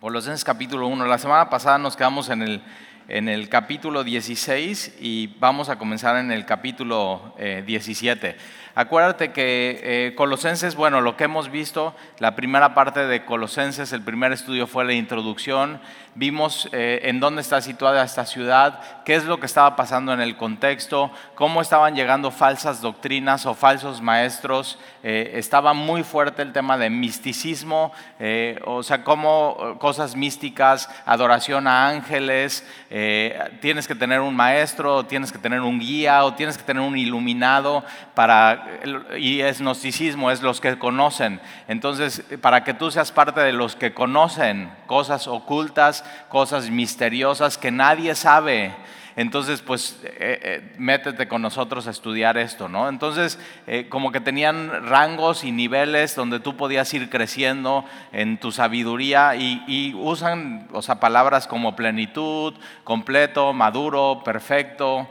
[0.00, 1.04] Colosenses capítulo 1.
[1.04, 2.62] La semana pasada nos quedamos en el,
[3.10, 8.28] en el capítulo 16 y vamos a comenzar en el capítulo 17.
[8.28, 8.36] Eh,
[8.76, 14.02] Acuérdate que eh, Colosenses, bueno, lo que hemos visto, la primera parte de Colosenses, el
[14.02, 15.80] primer estudio fue la introducción,
[16.14, 20.20] vimos eh, en dónde está situada esta ciudad, qué es lo que estaba pasando en
[20.20, 26.76] el contexto, cómo estaban llegando falsas doctrinas o falsos maestros, estaba muy fuerte el tema
[26.76, 27.92] de misticismo,
[28.66, 32.66] o sea, cómo cosas místicas, adoración a ángeles,
[33.60, 36.96] tienes que tener un maestro, tienes que tener un guía, o tienes que tener un
[36.96, 38.80] iluminado para
[39.18, 41.40] y es gnosticismo, es los que conocen.
[41.68, 47.70] Entonces, para que tú seas parte de los que conocen cosas ocultas, cosas misteriosas que
[47.70, 48.74] nadie sabe,
[49.16, 52.88] entonces, pues, eh, eh, métete con nosotros a estudiar esto, ¿no?
[52.88, 58.52] Entonces, eh, como que tenían rangos y niveles donde tú podías ir creciendo en tu
[58.52, 65.08] sabiduría y, y usan, o sea, palabras como plenitud, completo, maduro, perfecto,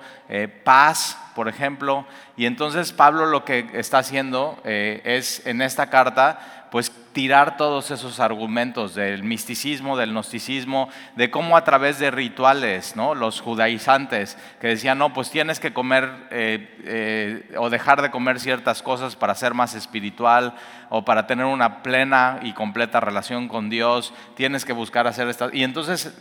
[0.64, 2.05] paz, por ejemplo.
[2.38, 8.19] Y entonces Pablo lo que está haciendo es en esta carta, pues tirar todos esos
[8.19, 13.15] argumentos del misticismo, del gnosticismo, de cómo a través de rituales, ¿no?
[13.15, 18.39] los judaizantes, que decían, no, pues tienes que comer eh, eh, o dejar de comer
[18.39, 20.53] ciertas cosas para ser más espiritual
[20.90, 25.54] o para tener una plena y completa relación con Dios, tienes que buscar hacer estas...
[25.54, 26.14] Y entonces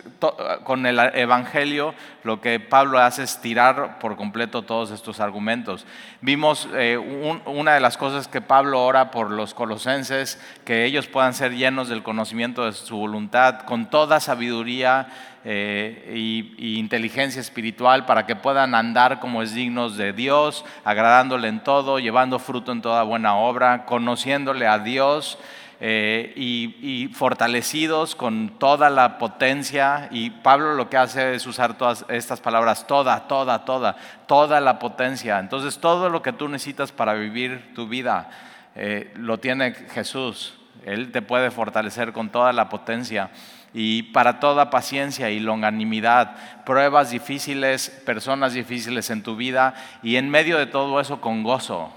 [0.65, 5.87] con el Evangelio lo que Pablo hace es tirar por completo todos estos argumentos.
[6.21, 6.99] Vimos eh,
[7.47, 11.89] una de las cosas que Pablo ora por los colosenses, que ellos puedan ser llenos
[11.89, 15.09] del conocimiento de su voluntad, con toda sabiduría
[15.44, 21.62] eh, y, inteligencia espiritual, para que puedan andar como es dignos de Dios, agradándole en
[21.62, 25.39] todo, llevando fruto en toda buena obra, conociéndole a Dios.
[25.81, 30.09] Eh, y, fortalecidos con toda la potencia.
[30.11, 34.81] Y Pablo lo que hace es usar todas estas palabras, toda, toda, toda, toda la
[34.81, 35.39] potencia.
[35.39, 38.28] Entonces todo lo que tú necesitas para vivir tu vida
[38.75, 40.54] eh, lo tiene Jesús.
[40.84, 43.31] Él te puede fortalecer con toda la potencia
[43.75, 50.31] y para toda paciencia y longanimidad, pruebas difíciles, personas difíciles en tu vida y en
[50.31, 51.93] medio de todo eso con gozo.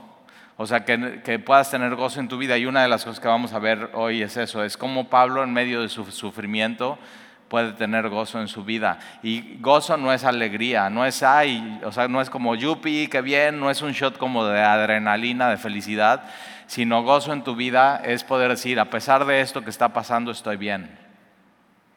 [0.57, 2.57] O sea, que, puedas tener gozo en tu vida.
[2.57, 5.43] Y una de las cosas que vamos a ver hoy es eso, es cómo Pablo
[5.43, 6.99] en medio de su sufrimiento
[7.47, 8.99] puede tener gozo en su vida.
[9.23, 13.21] Y gozo no es alegría, no es ay, o sea, no es como yupi, qué
[13.21, 16.23] bien, no es un shot como de adrenalina, de felicidad,
[16.67, 20.31] sino gozo en tu vida es poder decir, a pesar de esto que está pasando,
[20.31, 21.10] estoy bien.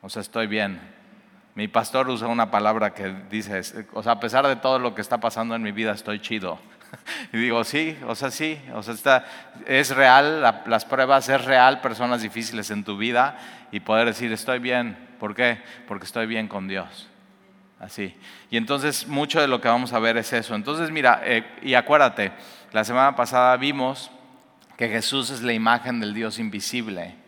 [0.05, 0.79] O sea, estoy bien.
[1.55, 3.63] Mi pastor usa una palabra que dice,
[3.95, 6.59] o sea, a pesar de todo lo que está pasando en mi vida, estoy chido.
[7.33, 9.25] Y digo, sí, o sea, sí, o sea, está,
[9.67, 13.39] es real, las pruebas, es real, personas difíciles en tu vida
[13.73, 14.97] y poder decir, estoy bien.
[15.19, 15.59] ¿Por qué?
[15.89, 17.09] Porque estoy bien con Dios.
[17.81, 18.15] Así.
[18.51, 20.55] Y entonces mucho de lo que vamos a ver es eso.
[20.55, 22.31] Entonces, mira, eh, y acuérdate,
[22.73, 24.11] la semana pasada vimos
[24.77, 27.24] que Jesús es la imagen del Dios invisible.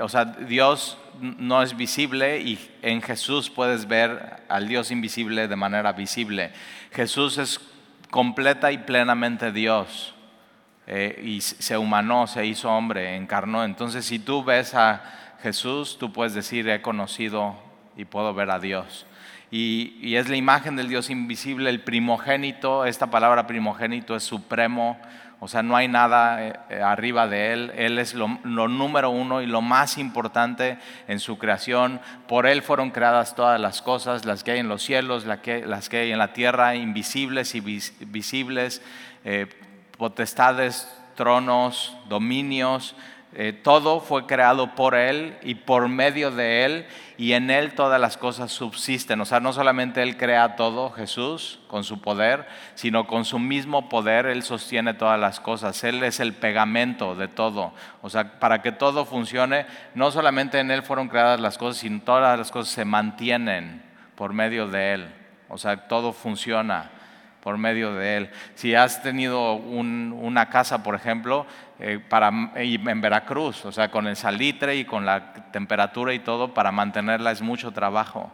[0.00, 5.56] O sea, Dios no es visible y en Jesús puedes ver al Dios invisible de
[5.56, 6.52] manera visible.
[6.92, 7.60] Jesús es
[8.10, 10.14] completa y plenamente Dios
[10.86, 13.64] eh, y se humanó, se hizo hombre, encarnó.
[13.64, 17.56] Entonces, si tú ves a Jesús, tú puedes decir, he conocido
[17.96, 19.06] y puedo ver a Dios.
[19.50, 24.98] Y, y es la imagen del Dios invisible, el primogénito, esta palabra primogénito es supremo,
[25.40, 27.72] o sea, no hay nada eh, eh, arriba de Él.
[27.76, 32.00] Él es lo, número uno y lo más importante en su creación.
[32.26, 35.98] Por Él fueron creadas todas las cosas, las que hay en los cielos, las que,
[35.98, 38.82] hay en la tierra, invisibles y visibles,
[39.24, 39.46] eh,
[39.96, 42.96] potestades, tronos, dominios.
[43.62, 46.86] Todo fue creado por Él y por medio de Él
[47.18, 49.20] y en Él todas las cosas subsisten.
[49.20, 53.88] O sea, no solamente Él crea todo, Jesús, con su poder, sino con su mismo
[53.88, 55.84] poder Él sostiene todas las cosas.
[55.84, 57.72] Él es el pegamento de todo.
[58.02, 62.00] O sea, para que todo funcione, no solamente en Él fueron creadas las cosas, sino
[62.00, 63.82] todas las cosas se mantienen
[64.14, 65.14] por medio de Él.
[65.48, 66.90] O sea, todo funciona
[67.48, 68.30] por medio de Él.
[68.56, 71.46] Si has tenido una casa, por ejemplo,
[71.78, 76.52] eh, para, en Veracruz, o sea, con el salitre y con la temperatura y todo,
[76.52, 78.30] para mantenerla es mucho trabajo.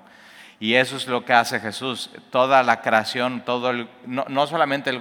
[0.59, 2.11] Y eso es lo que hace Jesús.
[2.31, 3.73] Toda la creación, todo
[4.05, 4.99] no, solamente el,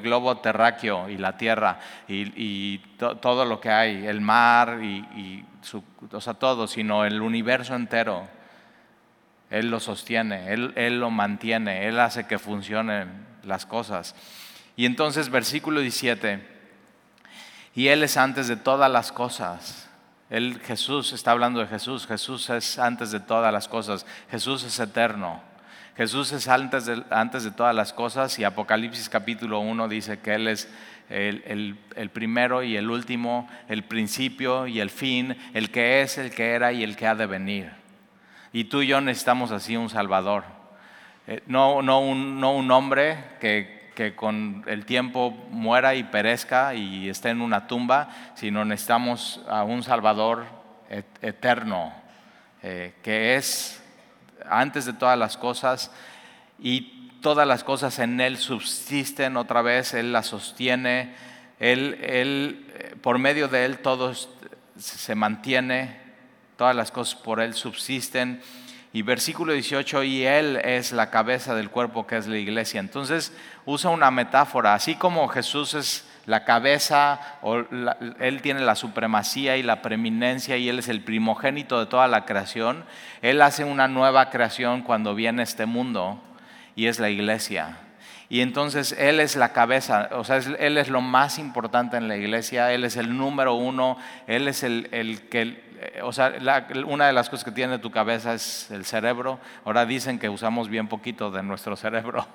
[0.00, 5.44] globo terráqueo y la tierra y, todo lo que hay, el mar y,
[6.12, 8.28] o sea, todo, sino el universo entero.
[9.50, 14.14] Él lo sostiene, él, él lo mantiene, Él hace que funcionen las cosas.
[14.76, 16.46] Y entonces versículo 17,
[17.74, 19.88] y Él es antes de todas las cosas.
[20.30, 22.06] Él, Jesús está hablando de Jesús.
[22.06, 24.06] Jesús es antes de todas las cosas.
[24.30, 25.40] Jesús es eterno.
[25.96, 30.34] Jesús es antes de, antes de todas las cosas y Apocalipsis capítulo 1 dice que
[30.34, 30.68] Él es
[31.08, 36.30] el, el, primero y el último, el principio y el fin, el que es, el
[36.32, 37.70] que era y el que ha de venir.
[38.52, 40.44] Y tú y yo necesitamos así un Salvador.
[41.26, 46.74] Eh, no, no, un, no un hombre que, que con el tiempo muera y perezca
[46.74, 50.44] y esté en una tumba, sino necesitamos a un Salvador
[51.20, 51.92] eterno,
[52.62, 53.82] eh, que es
[54.48, 55.90] antes de todas las cosas
[56.58, 61.14] y todas las cosas en Él subsisten otra vez, Él las sostiene,
[61.58, 64.12] Él, él eh, por medio de Él todo
[64.78, 65.96] se mantiene,
[66.56, 68.40] todas las cosas por Él subsisten.
[68.96, 72.80] Y versículo 18, y Él es la cabeza del cuerpo que es la iglesia.
[72.80, 73.30] Entonces
[73.66, 77.56] usa una metáfora, así como Jesús es la cabeza, o
[78.20, 82.24] Él tiene la supremacía y la preeminencia y Él es el primogénito de toda la
[82.24, 82.86] creación,
[83.20, 86.18] Él hace una nueva creación cuando viene este mundo
[86.74, 87.76] y es la iglesia.
[88.28, 92.16] Y entonces Él es la cabeza, o sea, Él es lo más importante en la
[92.16, 95.62] iglesia, Él es el número uno, Él es el, el que,
[96.02, 96.34] o sea,
[96.86, 99.38] una de las cosas que tiene tu cabeza es el cerebro.
[99.64, 102.26] Ahora dicen que usamos bien poquito de nuestro cerebro.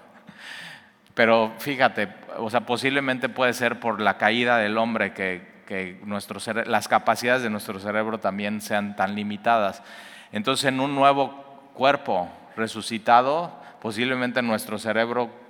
[1.13, 6.39] Pero fíjate, o sea, posiblemente puede ser por la caída del hombre que, que nuestro
[6.65, 9.83] las capacidades de nuestro cerebro también sean tan limitadas.
[10.31, 15.40] Entonces, en un nuevo cuerpo resucitado, posiblemente nuestro cerebro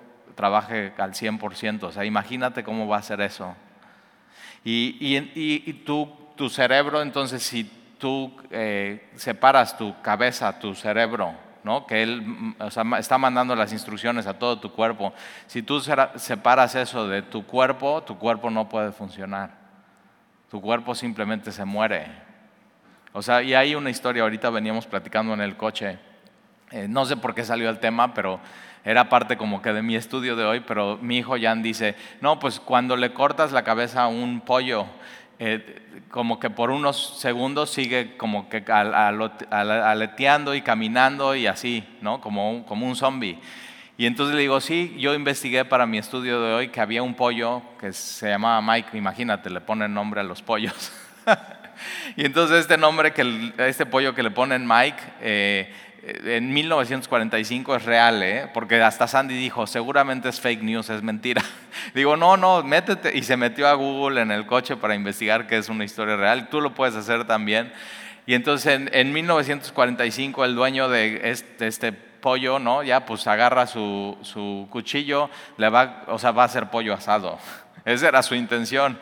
[0.41, 1.83] trabaje al 100%.
[1.83, 3.55] O sea, imagínate cómo va a ser eso.
[4.63, 7.63] Y, y, y tu cerebro, entonces, si
[7.99, 11.85] tú eh, separas tu cabeza, tu cerebro, ¿no?
[11.85, 12.55] que Él mm,
[12.97, 15.13] está mandando las instrucciones a todo tu cuerpo.
[15.45, 19.51] Si tú separas eso de tu cuerpo, tu cuerpo no puede funcionar.
[20.49, 22.07] Tu cuerpo simplemente se muere.
[23.13, 25.99] O sea, y hay una historia, ahorita veníamos platicando en el coche,
[26.71, 28.39] eh, no sé por qué salió el tema, pero
[28.83, 32.39] era parte como que de mi estudio de hoy, pero mi hijo Jan dice, no,
[32.39, 34.85] pues cuando le cortas la cabeza a un pollo,
[35.39, 42.21] eh, como que por unos segundos sigue como que aleteando y caminando y así, ¿no?
[42.21, 43.39] Como un, como un zombie.
[43.97, 47.13] Y entonces le digo, sí, yo investigué para mi estudio de hoy que había un
[47.13, 50.91] pollo que se llamaba Mike, imagínate, le ponen nombre a los pollos.
[52.15, 55.73] y entonces este nombre, que este pollo que le ponen Mike, eh,
[56.03, 58.49] en 1945 es real, ¿eh?
[58.53, 61.43] porque hasta Sandy dijo, seguramente es fake news, es mentira.
[61.93, 63.15] Digo, no, no, métete.
[63.15, 66.49] Y se metió a Google en el coche para investigar que es una historia real.
[66.49, 67.71] Tú lo puedes hacer también.
[68.25, 72.83] Y entonces en, 1945 el dueño de este, pollo, ¿no?
[72.83, 77.37] Ya pues agarra su, su cuchillo, le va, o sea, va a hacer pollo asado.
[77.85, 78.97] Esa era su intención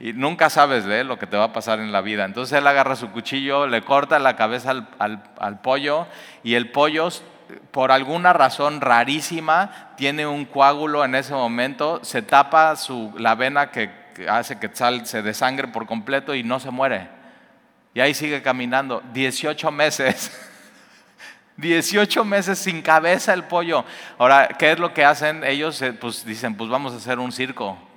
[0.00, 2.24] y nunca sabes de lo que te va a pasar en la vida.
[2.24, 6.06] Entonces él agarra su cuchillo, le corta la cabeza al, pollo
[6.42, 7.10] y el pollo,
[7.70, 12.74] por alguna razón rarísima, tiene un coágulo en ese momento, se tapa
[13.16, 13.90] la vena que,
[14.26, 17.08] hace que sal, se desangre por completo y no se muere.
[17.92, 19.02] Y ahí sigue caminando.
[19.12, 20.30] 18 meses.
[21.58, 23.84] 18 meses sin cabeza el pollo.
[24.16, 25.44] Ahora, ¿qué es lo que hacen?
[25.44, 27.89] Ellos eh, pues dicen, pues vamos a hacer un circo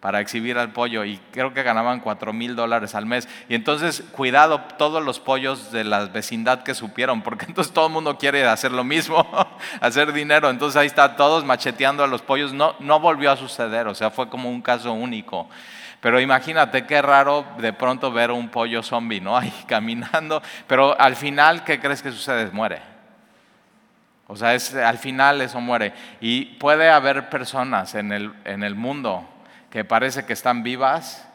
[0.00, 3.28] para exhibir al pollo y creo que ganaban 4 mil dólares al mes.
[3.48, 7.92] Y entonces, cuidado, todos los pollos de la vecindad que supieron, porque entonces todo el
[7.92, 9.26] mundo quiere hacer lo mismo,
[9.80, 10.50] hacer dinero.
[10.50, 12.52] Entonces ahí está, todos macheteando a los pollos.
[12.52, 15.48] No, no volvió a suceder, o sea, fue como un caso único.
[16.00, 19.36] Pero imagínate qué raro de pronto ver un pollo zombie, ¿no?
[19.38, 20.42] Ahí caminando.
[20.66, 22.50] Pero al final, ¿qué crees que sucede?
[22.52, 22.80] Muere.
[24.28, 25.92] O sea, es, al final eso muere.
[26.20, 29.28] Y puede haber personas en el, en el mundo
[29.70, 31.26] que parece que están vivas,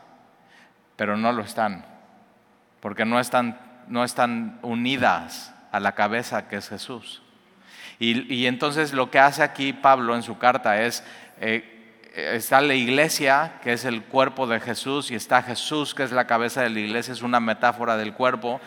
[0.95, 1.85] pero no lo están,
[2.79, 7.21] porque no están, no están unidas a la cabeza que es Jesús.
[8.00, 11.03] Y, entonces lo que hace aquí Pablo en su carta es,
[11.39, 16.11] eh, está la iglesia, que es el cuerpo de Jesús, y está Jesús, que es
[16.11, 18.59] la cabeza de la iglesia, es una metáfora del cuerpo,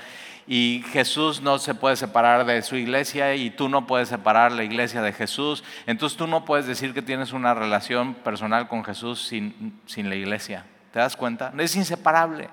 [0.47, 4.65] y Jesús no se puede separar de su iglesia y tú no puedes separar la
[4.65, 5.65] iglesia de Jesús.
[5.87, 10.17] Entonces tú no puedes decir que tienes una relación personal con Jesús sin, sin la
[10.17, 10.67] iglesia.
[10.93, 11.53] ¿Te das cuenta?
[11.59, 12.51] Es inseparable.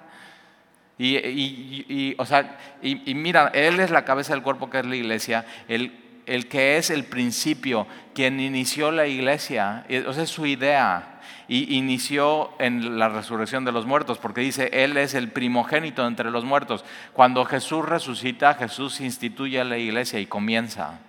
[0.97, 4.95] Y, y, o sea, y, mira, Él es la cabeza del cuerpo que es la
[4.95, 5.91] iglesia, el,
[6.27, 11.10] el que es el principio, quien inició la iglesia, o sea, es su idea
[11.47, 16.31] y inició en la resurrección de los muertos, porque dice, Él es el primogénito entre
[16.31, 16.85] los muertos.
[17.13, 20.99] Cuando Jesús resucita, Jesús instituye la iglesia y comienza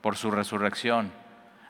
[0.00, 1.12] por su resurrección.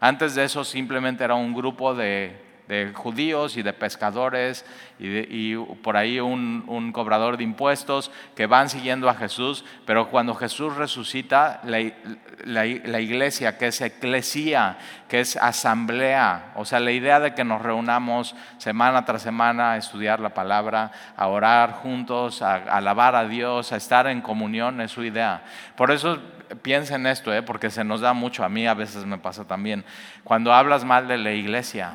[0.00, 4.64] Antes de eso simplemente era un grupo de de judíos y de pescadores
[4.98, 10.76] y, por ahí un, cobrador de impuestos que van siguiendo a Jesús, pero cuando Jesús
[10.76, 12.66] resucita, la,
[13.00, 14.76] iglesia, que es eclesía,
[15.08, 19.76] que es asamblea, o sea, la idea de que nos reunamos semana tras semana a
[19.78, 24.90] estudiar la palabra, a orar juntos, a, alabar a Dios, a estar en comunión, es
[24.90, 25.42] su idea.
[25.75, 26.18] Por eso
[26.62, 27.42] piensa en esto, ¿eh?
[27.42, 29.84] porque se nos da mucho, a mí a veces me pasa también.
[30.22, 31.92] Cuando hablas mal de la iglesia,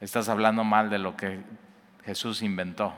[0.00, 1.40] estás hablando mal de lo que
[2.04, 2.94] Jesús inventó.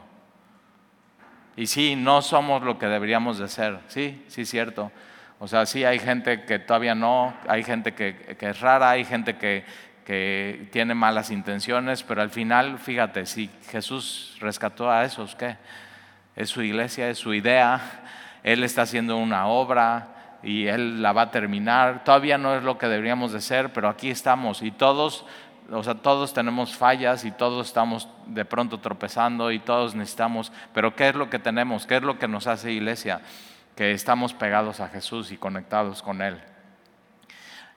[1.56, 4.90] Y sí, no somos lo que deberíamos de ser, sí, sí, cierto.
[5.38, 9.36] O sea, sí hay gente que todavía no, hay gente que, es rara, hay gente
[9.36, 9.64] que,
[10.06, 15.56] que tiene malas intenciones, pero al final, fíjate, si Jesús rescató a esos, ¿qué?
[16.36, 17.80] Es su iglesia, es su idea,
[18.42, 22.04] Él está haciendo una obra y Él la va a terminar.
[22.04, 25.26] Todavía no es lo que deberíamos de ser, pero aquí estamos y todos
[25.72, 30.94] o sea, todos tenemos fallas y todos estamos de pronto tropezando y todos necesitamos, pero
[30.94, 31.86] ¿qué es lo que tenemos?
[31.86, 33.22] ¿Qué es lo que nos hace iglesia?
[33.74, 36.38] Que estamos pegados a Jesús y conectados con Él.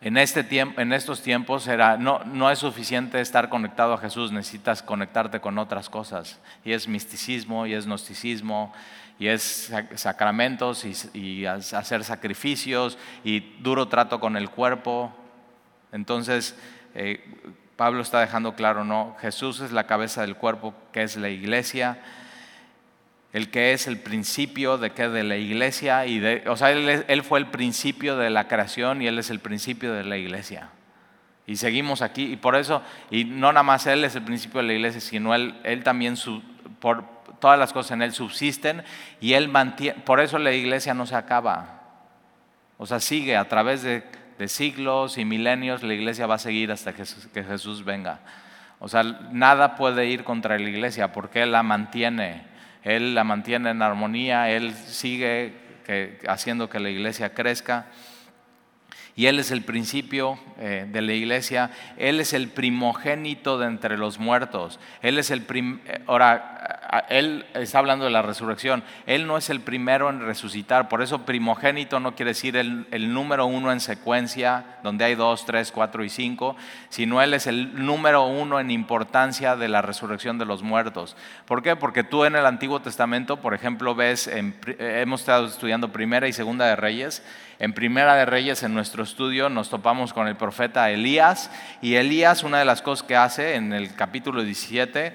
[0.01, 4.31] En, este tiempo, en estos tiempos era, no, no es suficiente estar conectado a Jesús,
[4.31, 6.39] necesitas conectarte con otras cosas.
[6.65, 8.73] Y es misticismo, y es gnosticismo,
[9.17, 10.83] y es sacramentos,
[11.13, 15.15] y, hacer sacrificios, y duro trato con el cuerpo.
[15.93, 16.59] Entonces,
[16.93, 17.23] eh,
[17.75, 21.99] Pablo está dejando claro, no, Jesús es la cabeza del cuerpo, que es la iglesia,
[23.33, 27.23] el que es el principio de que de la iglesia, y de, o sea, él,
[27.23, 30.69] fue el principio de la creación y él es el principio de la iglesia.
[31.45, 34.67] Y seguimos aquí, y por eso, y no nada más él es el principio de
[34.67, 36.15] la iglesia, sino él, él también,
[36.79, 37.03] por
[37.39, 38.83] todas las cosas en él subsisten,
[39.19, 41.81] y él mantiene, por eso la iglesia no se acaba.
[42.77, 44.05] O sea, sigue a través de
[44.37, 48.19] de siglos y milenios, la iglesia va a seguir hasta que Jesús venga.
[48.79, 52.43] O sea, nada puede ir contra la iglesia porque Él la mantiene,
[52.83, 55.53] Él la mantiene en armonía, Él sigue
[56.27, 57.87] haciendo que la iglesia crezca.
[59.17, 63.97] Y Él es el principio eh, de la iglesia, Él es el primogénito de entre
[63.97, 64.77] los muertos.
[65.01, 66.75] Él es el eh, ahora,
[67.09, 68.83] él está hablando de la resurrección.
[69.05, 70.89] Él no es el primero en resucitar.
[70.89, 75.71] Por eso primogénito no quiere decir el, número uno en secuencia, donde hay dos, tres,
[75.71, 76.55] cuatro y cinco,
[76.89, 81.15] sino Él es el número uno en importancia de la resurrección de los muertos.
[81.45, 81.75] ¿Por qué?
[81.75, 86.65] Porque tú en el Antiguo Testamento, por ejemplo, ves, hemos estado estudiando Primera y Segunda
[86.65, 87.23] de Reyes.
[87.57, 91.49] En Primera de Reyes, en nuestro estudio, nos topamos con el profeta Elías.
[91.81, 95.13] Y Elías, una de las cosas que hace en el capítulo 17,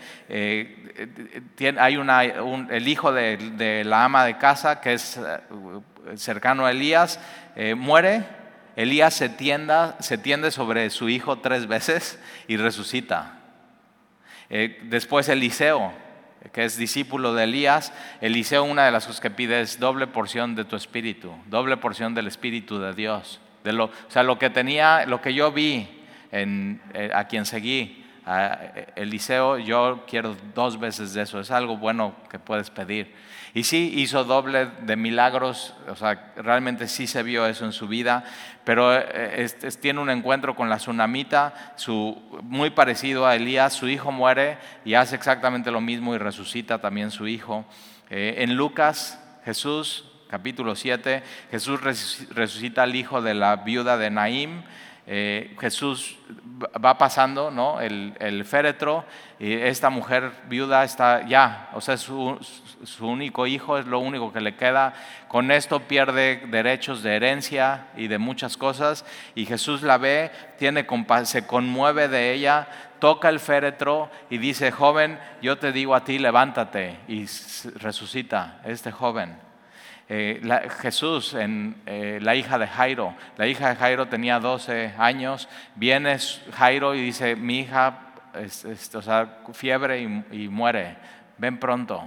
[1.79, 7.21] hay una, el hijo de, la ama de casa, que es eh, cercano a Elías,
[7.57, 8.25] eh, muere.
[8.77, 9.31] Elías se,
[10.01, 12.19] se tiende sobre su hijo tres veces
[12.49, 13.41] y resucita.
[14.49, 15.93] Eh, después Eliseo,
[16.53, 20.55] que es discípulo de Elías, Eliseo una de las cosas que pide es doble porción
[20.55, 23.41] de tu espíritu, doble porción del espíritu de Dios.
[23.65, 25.87] De lo, o sea, lo que tenía, lo que yo vi
[26.33, 26.81] en,
[27.15, 28.00] a quien seguí,
[28.97, 33.15] Eliseo, yo quiero dos veces de eso, es algo bueno que puedes pedir.
[33.53, 37.89] Y sí, hizo doble de milagros, o sea, realmente sí se vio eso en su
[37.89, 38.23] vida,
[38.65, 39.49] pero eh,
[39.81, 44.95] tiene un encuentro con la tsunamita, su, muy parecido a Elías, su hijo muere y
[44.95, 47.65] hace exactamente lo mismo y resucita también su hijo.
[48.09, 54.63] Eh, en Lucas, Jesús, capítulo 7, Jesús resucita al hijo de la viuda de Naim.
[55.13, 56.17] Eh, Jesús
[56.63, 57.81] va pasando ¿no?
[57.81, 59.05] el, féretro
[59.41, 62.39] y esta mujer viuda está ya, o sea, su,
[62.85, 64.95] su, único hijo es lo único que le queda.
[65.27, 70.87] Con esto pierde derechos de herencia y de muchas cosas y Jesús la ve, tiene,
[71.25, 72.69] se conmueve de ella,
[73.01, 77.27] toca el féretro y dice, joven, yo te digo a ti, levántate y
[77.81, 79.50] resucita este joven.
[80.13, 80.41] Eh,
[80.81, 86.17] Jesús, en eh, la hija de Jairo, la hija de Jairo tenía 12 años, viene
[86.53, 88.13] Jairo y dice, mi hija,
[88.93, 90.01] o sea, fiebre
[90.33, 90.97] y, muere,
[91.39, 92.03] ven pronto,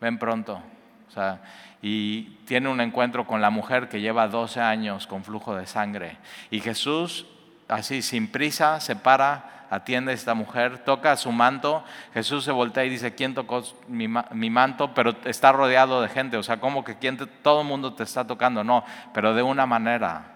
[0.00, 0.60] ven pronto.
[1.06, 1.40] O sea,
[1.80, 6.16] y tiene un encuentro con la mujer que lleva 12 años con flujo de sangre.
[6.50, 7.24] Y Jesús,
[7.68, 12.84] así sin prisa, se para atiende a esta mujer, toca su manto, Jesús se voltea
[12.84, 14.94] y dice, ¿quién tocó mi, manto?
[14.94, 18.26] Pero está rodeado de gente, o sea, como que ¿quién todo el mundo te está
[18.26, 20.32] tocando, no, pero de una manera.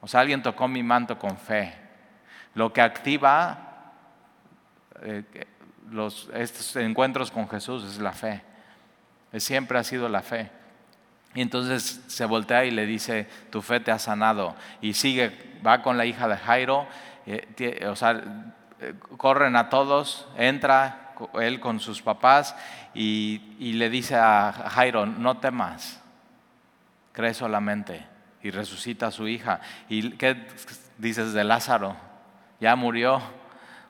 [0.00, 1.74] O sea, alguien tocó mi manto con fe.
[2.54, 3.58] Lo que activa
[5.02, 5.24] eh,
[5.90, 8.42] los, estos encuentros con Jesús es la fe.
[9.34, 10.50] Siempre ha sido la fe.
[11.34, 14.56] Y entonces se voltea y le dice, tu fe te ha sanado.
[14.80, 16.86] Y sigue, va con la hija de Jairo
[17.30, 18.22] eh, o sea,
[18.80, 22.56] eh, corren a todos, entra él con sus papás
[22.94, 26.00] y, y le dice a Jairo, no temas,
[27.12, 28.06] cree solamente
[28.42, 29.60] y resucita a su hija.
[29.90, 30.46] ¿Y qué
[30.96, 31.96] dices de Lázaro?
[32.60, 33.20] Ya murió,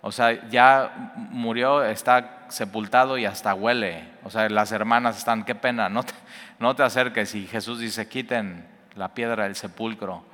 [0.01, 4.05] o sea, ya murió, está sepultado y hasta huele.
[4.25, 6.15] O sea, las hermanas están, qué pena, no te,
[6.59, 7.35] no te acerques.
[7.35, 10.25] Y Jesús dice, quiten la piedra del sepulcro.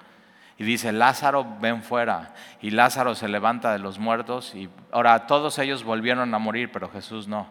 [0.58, 2.34] Y dice, Lázaro, ven fuera.
[2.60, 4.54] Y Lázaro se levanta de los muertos.
[4.54, 7.48] Y ahora todos ellos volvieron a morir, pero Jesús no.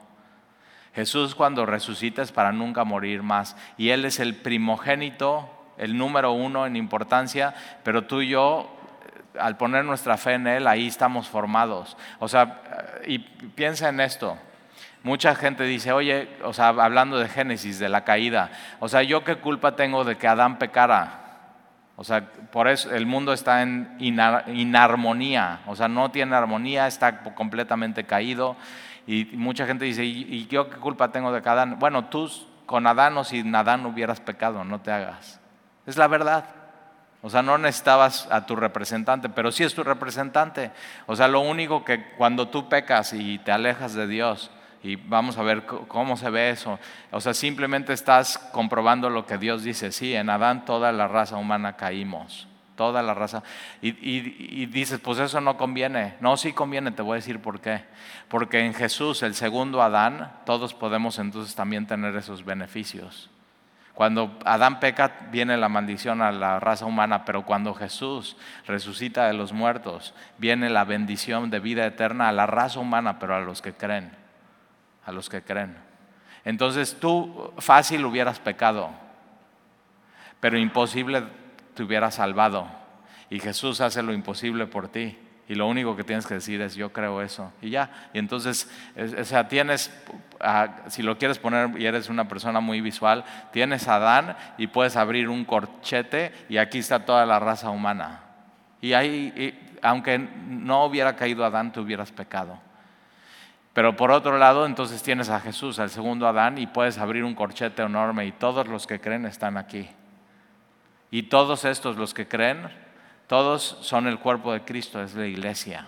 [0.94, 3.58] Jesús cuando resucita es para nunca morir más.
[3.78, 8.70] Y Él es el primogénito, el número uno en importancia, pero tú y yo,
[9.40, 11.98] al poner nuestra fe en Él, ahí estamos formados.
[12.20, 12.62] O sea,
[13.06, 14.38] y piensa en esto.
[15.04, 19.24] Mucha gente dice, oye, o sea, hablando de Génesis, de la caída, o sea, ¿yo
[19.24, 21.20] qué culpa tengo de que Adán pecara?
[21.98, 27.20] O sea, por eso el mundo está en inarmonía, o sea, no tiene armonía, está
[27.36, 28.56] completamente caído.
[29.06, 31.78] Y mucha gente dice, ¿y yo qué culpa tengo de que Adán?
[31.78, 32.32] Bueno, tú
[32.66, 35.42] con Adán o sin Adán hubieras pecado, no te hagas.
[35.86, 36.46] Es la verdad.
[37.24, 40.72] O sea, no necesitabas a tu representante, pero sí es tu representante.
[41.08, 44.52] O sea, lo único que cuando tú pecas y te alejas de Dios,
[44.84, 46.78] y vamos a ver cómo se ve eso.
[47.12, 49.94] O sea, simplemente estás comprobando lo que Dios dice.
[49.94, 52.50] Sí, en Adán toda la raza humana caímos.
[52.76, 53.44] Toda la raza.
[53.82, 56.16] Y, dices, pues eso no conviene.
[56.20, 57.86] No, sí conviene, te voy a decir por qué.
[58.28, 63.30] Porque en Jesús, el segundo Adán, todos podemos entonces también tener esos beneficios.
[63.94, 69.34] Cuando Adán peca, viene la maldición a la raza humana, pero cuando Jesús resucita de
[69.34, 73.62] los muertos, viene la bendición de vida eterna a la raza humana, pero a los
[73.62, 74.24] que creen
[75.06, 75.76] a los que creen.
[76.46, 78.92] Entonces tú fácil hubieras pecado,
[80.40, 81.24] pero imposible
[81.74, 82.68] te hubieras salvado.
[83.30, 85.18] Y Jesús hace lo imposible por ti.
[85.54, 87.54] Y lo único que tienes que decir es yo creo eso.
[87.62, 88.10] Y ya.
[88.12, 88.68] Y entonces,
[88.98, 89.94] o sea, tienes,
[90.88, 94.96] si lo quieres poner y eres una persona muy visual, tienes a Adán y puedes
[94.96, 98.22] abrir un corchete y aquí está toda la raza humana.
[98.82, 102.58] Y ahí, aunque no hubiera caído Adán, te hubieras pecado.
[103.74, 107.36] Pero por otro lado, entonces tienes a Jesús, al segundo Adán, y puedes abrir un
[107.36, 109.88] corchete enorme y todos los que creen están aquí.
[111.12, 112.70] Y todos estos, los que creen,
[113.34, 115.88] todos son el cuerpo de Cristo, es la iglesia.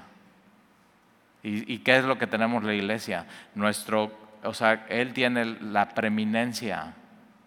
[1.44, 3.28] ¿Y, qué es lo que tenemos la iglesia?
[3.54, 4.12] Nuestro,
[4.44, 6.96] o sea, Él tiene la preeminencia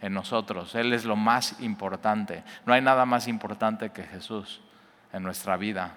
[0.01, 2.45] en nosotros, Él es lo más importante.
[2.65, 4.61] No hay nada más importante que Jesús
[5.13, 5.97] en nuestra vida.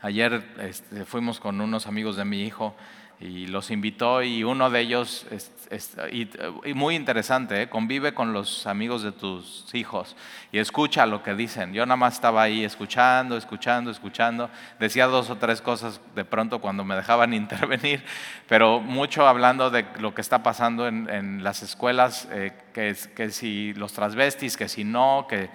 [0.00, 2.76] Ayer este, fuimos con unos amigos de mi hijo
[3.20, 5.52] y los invitó y uno de ellos, es,
[6.10, 7.68] y, muy interesante, ¿eh?
[7.68, 10.16] convive con los amigos de tus hijos
[10.52, 11.74] y escucha lo que dicen.
[11.74, 14.48] Yo nada más estaba ahí escuchando, escuchando, escuchando.
[14.78, 18.02] Decía dos o tres cosas de pronto cuando me dejaban intervenir,
[18.48, 23.74] pero mucho hablando de lo que está pasando en, las escuelas, eh, que, que si
[23.74, 25.50] los transvestis, que si no, que...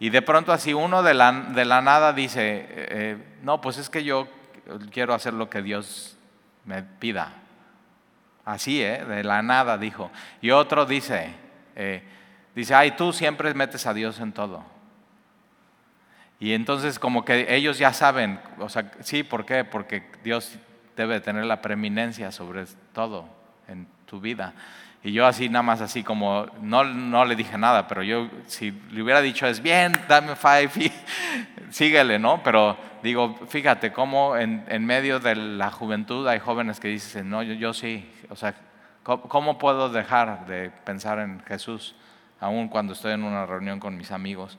[0.00, 3.90] Y de pronto así uno de la, de la nada dice, eh, no, pues es
[3.90, 4.28] que yo
[4.92, 6.17] quiero hacer lo que Dios
[6.68, 7.32] me pida.
[8.44, 9.04] Así, ¿eh?
[9.04, 10.10] de la nada dijo.
[10.42, 11.34] Y otro dice,
[11.74, 12.02] eh,
[12.54, 14.64] dice, ay, tú siempre metes a Dios en todo.
[16.38, 19.64] Y entonces como que ellos ya saben, o sea, sí, ¿por qué?
[19.64, 20.56] Porque Dios
[20.94, 23.28] debe tener la preeminencia sobre todo
[23.66, 24.52] en tu vida.
[25.02, 28.72] Y yo así, nada más así como, no, no le dije nada, pero yo si
[28.90, 30.92] le hubiera dicho es bien, dame five y
[31.70, 32.42] síguele, ¿no?
[32.42, 37.42] Pero digo, fíjate cómo en, en, medio de la juventud hay jóvenes que dicen, no,
[37.42, 38.54] yo, yo sí, o sea,
[39.02, 41.94] ¿cómo, puedo dejar de pensar en Jesús
[42.40, 44.58] aún cuando estoy en una reunión con mis amigos?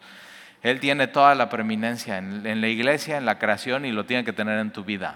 [0.62, 4.26] Él tiene toda la preeminencia en, en la iglesia, en la creación y lo tiene
[4.26, 5.16] que tener en tu vida.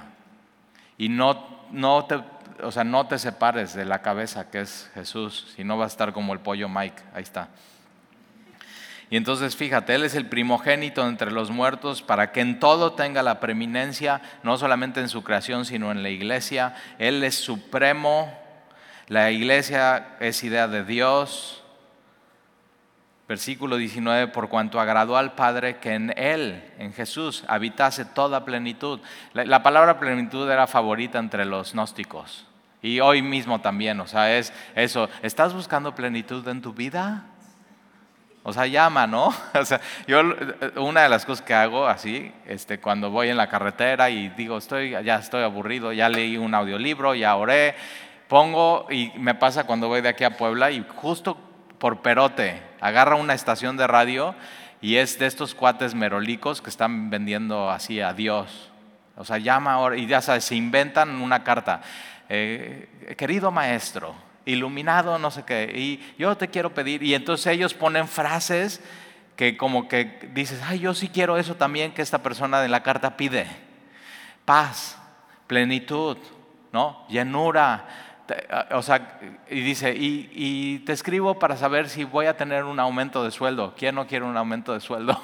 [0.98, 2.22] Y no, no te
[2.62, 5.94] o sea, no te separes de la cabeza que es Jesús, si no vas a
[5.94, 7.50] estar como el pollo Mike, ahí está.
[9.14, 13.22] Y entonces fíjate, Él es el primogénito entre los muertos para que en todo tenga
[13.22, 16.74] la preeminencia, no solamente en su creación, sino en la iglesia.
[16.98, 18.36] Él es supremo,
[19.08, 21.64] la iglesia es idea de Dios.
[23.28, 29.00] Versículo 19, por cuanto agradó al Padre que en Él, en Jesús, habitase toda plenitud.
[29.34, 32.48] La, la palabra plenitud era favorita entre los gnósticos.
[32.82, 37.28] Y hoy mismo también, o sea, es eso, ¿estás buscando plenitud en tu vida?
[38.46, 39.34] O sea, llama, ¿no?
[39.54, 40.22] O sea, yo
[40.76, 44.58] una de las cosas que hago así, este, cuando voy en la carretera y digo,
[44.58, 47.76] estoy, ya estoy aburrido, ya leí un audiolibro, ya oré,
[48.28, 51.38] pongo y me pasa cuando voy de aquí a Puebla y justo
[51.78, 54.36] por perote agarra una estación de radio
[54.82, 58.70] y es de estos cuates merolicos que están vendiendo así a Dios
[59.16, 61.82] O sea, llama ahora y ya sabes, se inventan una carta.
[62.28, 67.74] Eh, querido maestro, iluminado, no sé qué, y yo te quiero pedir, y entonces ellos
[67.74, 68.82] ponen frases
[69.36, 72.84] que como que dices, ay, yo sí quiero eso también que esta persona de la
[72.84, 73.48] carta pide.
[74.46, 74.98] Paz,
[75.48, 76.18] plenitud,
[76.72, 77.06] ¿no?
[77.10, 77.88] Llenura.
[78.72, 82.80] O sea, y dice, y, y te escribo para saber si voy a tener un
[82.80, 83.74] aumento de sueldo.
[83.76, 85.20] ¿Quién no quiere un aumento de sueldo?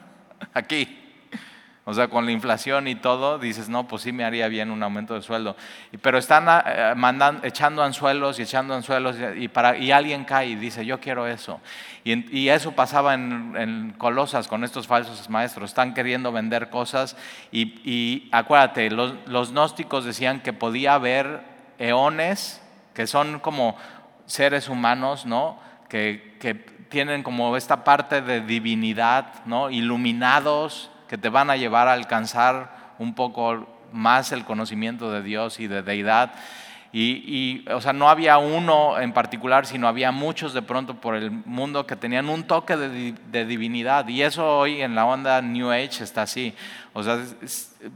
[0.54, 0.99] Aquí.
[1.90, 4.80] O sea, con la inflación y todo, dices, no, pues sí me haría bien un
[4.80, 5.56] aumento de sueldo.
[6.00, 10.54] Pero están eh, mandando, echando anzuelos y echando anzuelos y, para, y alguien cae y
[10.54, 11.60] dice, yo quiero eso.
[12.04, 15.70] Y, eso pasaba en, Colosas con estos falsos maestros.
[15.70, 17.16] Están queriendo vender cosas
[17.50, 21.40] y, acuérdate, los, los gnósticos decían que podía haber
[21.78, 22.62] eones,
[22.94, 23.76] que son como
[24.26, 25.58] seres humanos, ¿no?
[25.88, 29.70] Que, que tienen como esta parte de divinidad, ¿no?
[29.70, 35.58] Iluminados que te van a llevar a alcanzar un poco más el conocimiento de Dios
[35.58, 36.34] y de deidad.
[36.92, 41.32] Y, o sea, no había uno en particular, sino había muchos de pronto por el
[41.32, 44.06] mundo que tenían un toque de, divinidad.
[44.06, 46.54] Y eso hoy en la onda New Age está así.
[46.92, 47.18] O sea,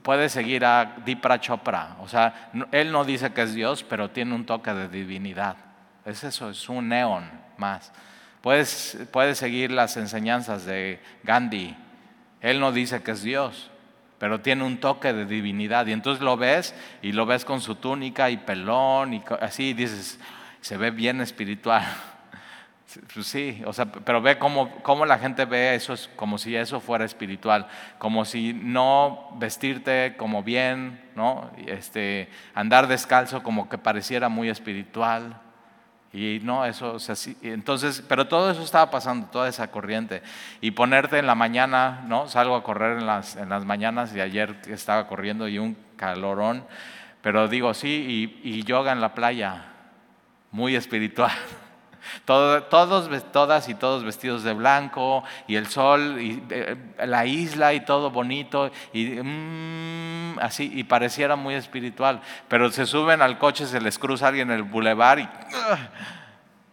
[0.03, 1.94] puede seguir a Dipra Chopra.
[2.00, 5.55] O sea, él no dice que es Dios, pero tiene un toque de divinidad.
[6.05, 7.92] Es eso, es un neón más.
[8.40, 11.77] Puedes, puedes seguir las enseñanzas de Gandhi,
[12.44, 13.70] él no dice que es Dios,
[14.18, 15.87] pero tiene un toque de divinidad.
[15.87, 20.20] Y entonces lo ves y lo ves con su túnica y pelón y así, dices,
[20.61, 21.83] se ve bien espiritual.
[23.12, 26.54] Pues sí, o sea, pero ve cómo, cómo, la gente ve eso es como si
[26.54, 27.66] eso fuera espiritual,
[27.98, 31.50] como si no vestirte como bien, ¿no?
[31.66, 35.40] Este, andar descalzo como que pareciera muy espiritual.
[36.14, 40.22] Y no, eso, o sea, sí, entonces, pero todo eso estaba pasando, toda esa corriente.
[40.61, 42.29] Y ponerte en la mañana, ¿no?
[42.29, 46.64] Salgo a correr en las, en las mañanas y ayer estaba corriendo y un calorón,
[47.20, 49.64] pero digo, sí, y, y yoga en la playa,
[50.53, 51.33] muy espiritual.
[52.24, 52.68] Todos,
[53.32, 58.10] todas y todos vestidos de blanco y el sol y eh, la isla y todo
[58.10, 63.98] bonito y mm, así y pareciera muy espiritual, pero se suben al coche, se les
[63.98, 65.28] cruza alguien en el bulevar y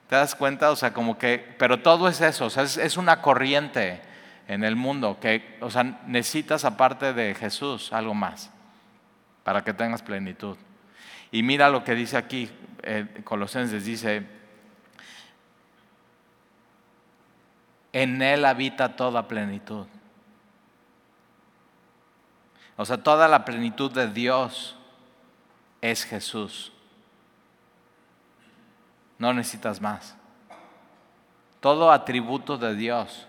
[0.07, 2.97] te das cuenta, o sea, como que, pero todo es eso, o sea, es, es
[2.97, 4.01] una corriente
[4.47, 8.51] en el mundo que, o sea, necesitas aparte de Jesús algo más
[9.43, 10.57] para que tengas plenitud.
[11.31, 12.49] Y mira lo que dice aquí,
[12.83, 14.23] eh, Colosenses dice,
[17.93, 19.85] en Él habita toda plenitud.
[22.77, 24.75] O sea, toda la plenitud de Dios
[25.81, 26.71] es Jesús.
[29.17, 30.15] No necesitas más.
[31.59, 33.27] Todo atributo de Dios.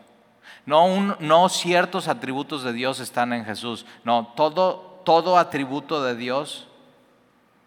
[0.65, 3.85] No, no ciertos atributos de Dios están en Jesús.
[4.05, 6.69] No, todo, todo atributo de Dios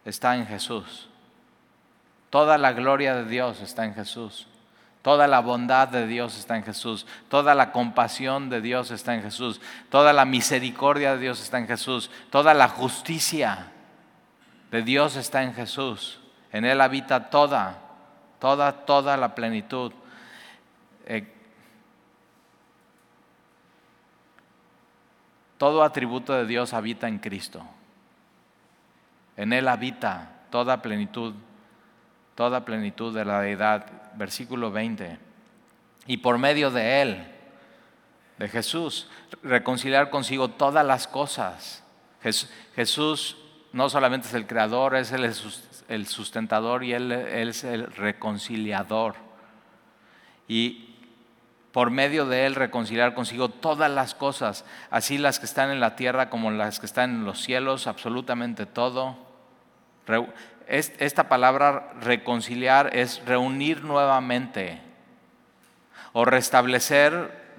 [0.06, 1.10] está en Jesús.
[2.30, 4.48] Toda la gloria de Dios está en Jesús.
[5.06, 7.06] Toda la bondad de Dios está en Jesús.
[7.30, 9.62] Toda la compasión de Dios está en Jesús.
[9.92, 12.10] Toda la misericordia de Dios está en Jesús.
[12.32, 13.72] Toda la justicia
[14.72, 16.20] de Dios está en Jesús.
[16.52, 17.78] En Él habita toda,
[18.40, 19.92] toda, toda la plenitud.
[21.06, 21.32] Eh,
[25.60, 27.64] todo atributo de Dios habita en Cristo.
[29.38, 31.36] En Él habita toda plenitud
[32.36, 34.14] toda plenitud de la deidad.
[34.16, 35.18] Versículo 20.
[36.08, 37.28] Y por medio de Él,
[38.38, 39.10] de Jesús,
[39.42, 41.84] reconciliar consigo todas las cosas.
[42.76, 43.38] Jesús
[43.72, 49.16] no solamente es el creador, es el sustentador y Él, es el reconciliador.
[50.48, 50.96] Y
[51.72, 55.96] por medio de Él reconciliar consigo todas las cosas, así las que están en la
[55.96, 59.18] tierra como las que están en los cielos, absolutamente todo
[60.68, 64.82] esta palabra reconciliar es reunir nuevamente
[66.14, 67.54] o restablecer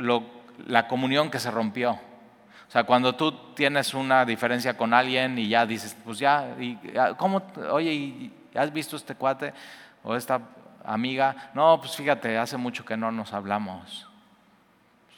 [0.66, 1.92] la comunión que se rompió.
[1.92, 6.78] O sea, cuando tú tienes una diferencia con alguien y ya dices, pues ya, y,
[7.16, 7.42] ¿cómo?
[7.70, 9.54] Oye, ¿has visto este cuate
[10.02, 10.40] o esta
[10.84, 11.50] amiga?
[11.54, 14.08] No, pues fíjate, hace mucho que no nos hablamos.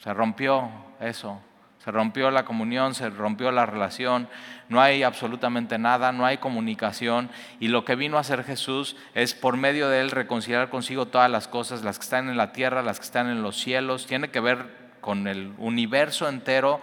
[0.03, 1.41] Se rompió eso.
[1.83, 4.27] Se rompió la comunión, se rompió la relación,
[4.67, 7.29] no hay absolutamente nada, no hay comunicación.
[7.61, 11.31] Y lo que vino a hacer Jesús es por medio de él reconciliar consigo todas
[11.31, 14.07] las cosas, las que están en la tierra, las que están en los cielos.
[14.07, 16.81] Tiene que ver con el universo entero,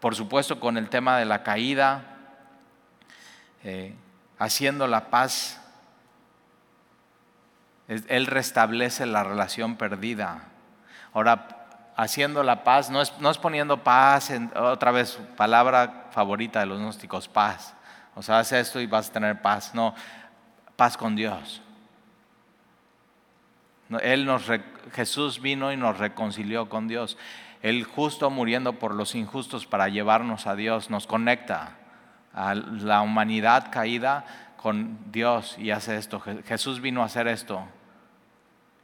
[0.00, 2.16] por supuesto con el tema de la caída,
[3.62, 3.94] eh,
[4.38, 5.60] haciendo la paz.
[7.88, 10.44] Él restablece la relación perdida.
[11.12, 11.59] Ahora,
[12.00, 16.66] haciendo la paz, no es, no es poniendo paz, en, otra vez, palabra favorita de
[16.66, 17.74] los gnósticos, paz.
[18.14, 19.74] O sea, haz esto y vas a tener paz.
[19.74, 19.94] No,
[20.76, 21.60] paz con Dios.
[24.00, 24.44] Él nos,
[24.92, 27.18] Jesús vino y nos reconcilió con Dios.
[27.60, 31.76] El justo muriendo por los injustos para llevarnos a Dios nos conecta
[32.32, 34.24] a la humanidad caída
[34.56, 36.22] con Dios y hace esto.
[36.46, 37.66] Jesús vino a hacer esto.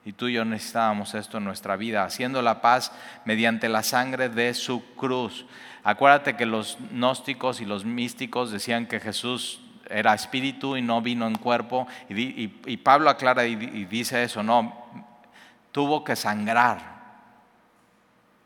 [0.07, 2.92] Y tú y yo necesitábamos esto en nuestra vida, haciendo la paz
[3.25, 5.47] mediante la sangre de su cruz.
[5.83, 11.27] Acuérdate que los gnósticos y los místicos decían que Jesús era espíritu y no vino
[11.27, 11.88] en cuerpo.
[12.09, 14.87] Y, Pablo aclara y, dice eso, no,
[15.73, 16.95] tuvo que sangrar.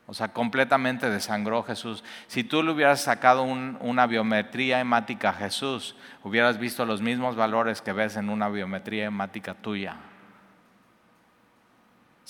[0.07, 2.03] O sea, completamente desangró Jesús.
[2.25, 7.83] Si tú le hubieras sacado una biometría hemática a Jesús, hubieras visto los mismos valores
[7.83, 9.97] que ves en una biometría hemática tuya.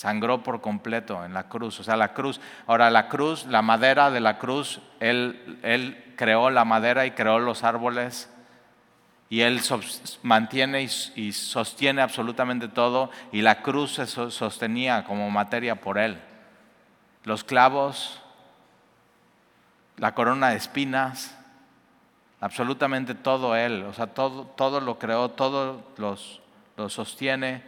[0.01, 1.79] Sangró por completo en la cruz.
[1.79, 2.41] O sea, la cruz.
[2.65, 7.37] Ahora, la cruz, la madera de la cruz, Él, él creó la madera y creó
[7.37, 8.27] los árboles
[9.29, 9.61] y Él
[10.23, 16.19] mantiene y sostiene absolutamente todo y la cruz se sostenía como materia por Él.
[17.23, 18.23] Los clavos,
[19.97, 21.37] la corona de espinas,
[22.39, 26.41] absolutamente todo Él, o sea, todo, todo lo creó, todo los,
[26.75, 27.61] lo sostiene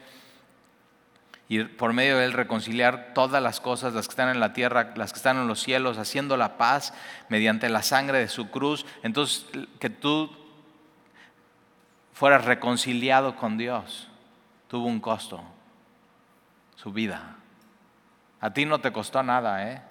[1.50, 4.94] y por medio de Él reconciliar todas las cosas, las que están en la tierra,
[4.96, 6.94] las que están en los cielos, haciendo la paz
[7.30, 8.86] mediante la sangre de su cruz.
[9.04, 9.46] Entonces,
[9.80, 10.32] que tú
[12.14, 14.10] fuera reconciliado con Dios,
[14.68, 15.44] tuvo un costo,
[16.76, 17.36] su vida.
[18.40, 19.82] A ti no te costó nada, ¿eh?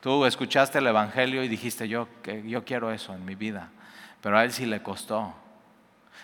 [0.00, 2.08] Tú escuchaste el Evangelio y dijiste, yo,
[2.44, 3.68] yo quiero eso en mi vida,
[4.20, 5.32] pero a él sí le costó.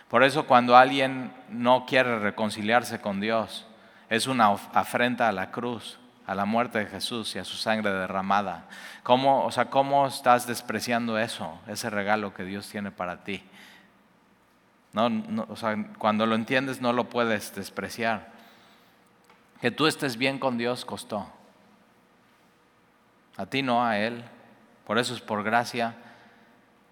[0.09, 3.68] Por eso cuando alguien no quiere reconciliarse con Dios,
[4.09, 7.91] es una afrenta a la cruz, a la muerte de Jesús y a su sangre
[7.91, 8.67] derramada.
[9.03, 13.43] ¿Cómo, o sea, ¿Cómo estás despreciando eso, ese regalo que Dios tiene para ti?
[14.93, 18.33] No, o sea, cuando lo entiendes no lo puedes despreciar.
[19.61, 21.27] Que tú estés bien con Dios costó.
[23.37, 24.25] A ti no, a Él.
[24.87, 25.95] Por eso es por gracia.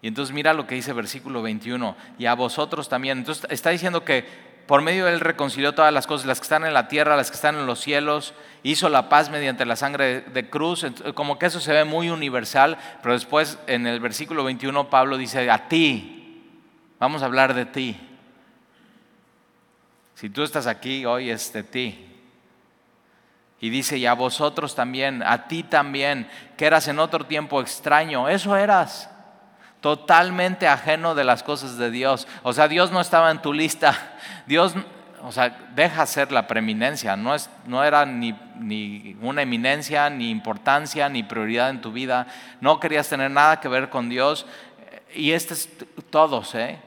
[0.02, 1.96] Y entonces mira lo que dice versículo 21.
[2.18, 3.18] Y a vosotros también.
[3.18, 6.64] Entonces está diciendo que por medio de Él reconcilió todas las cosas, las que están
[6.64, 8.34] en la tierra, las que están en los cielos.
[8.62, 10.84] Hizo la paz mediante la sangre de cruz.
[11.14, 12.76] Como que eso se ve muy universal.
[13.02, 16.16] Pero después en el versículo 21 Pablo dice, a ti,
[16.98, 17.96] Vamos a hablar de ti.
[20.14, 22.02] Si tú estás aquí, hoy es de ti.
[23.60, 28.28] Y dice, y a vosotros también, a ti también, que eras en otro tiempo extraño,
[28.28, 29.10] eso eras,
[29.80, 32.26] totalmente ajeno de las cosas de Dios.
[32.42, 34.16] O sea, Dios no estaba en tu lista.
[34.46, 34.74] Dios,
[35.22, 40.30] o sea, deja ser la preeminencia, no, es, no era ni, ni una eminencia, ni
[40.30, 42.26] importancia, ni prioridad en tu vida.
[42.60, 44.46] No querías tener nada que ver con Dios.
[45.14, 45.68] Y este es
[46.10, 46.78] todos, ¿eh?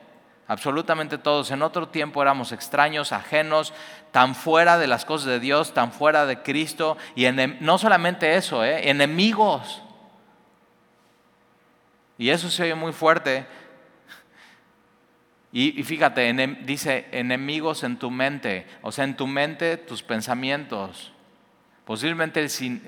[0.50, 1.52] absolutamente todos.
[1.52, 3.72] En otro tiempo éramos extraños, ajenos,
[4.12, 7.26] tan fuera de las cosas de Dios, tan fuera de Cristo, y
[7.62, 8.90] no solamente eso, ¿eh?
[8.90, 9.84] enemigos.
[12.20, 13.48] Y eso se oye muy fuerte.
[15.52, 21.12] Y, fíjate, dice enemigos en tu mente, o sea, en tu mente tus pensamientos,
[21.86, 22.84] posiblemente sin,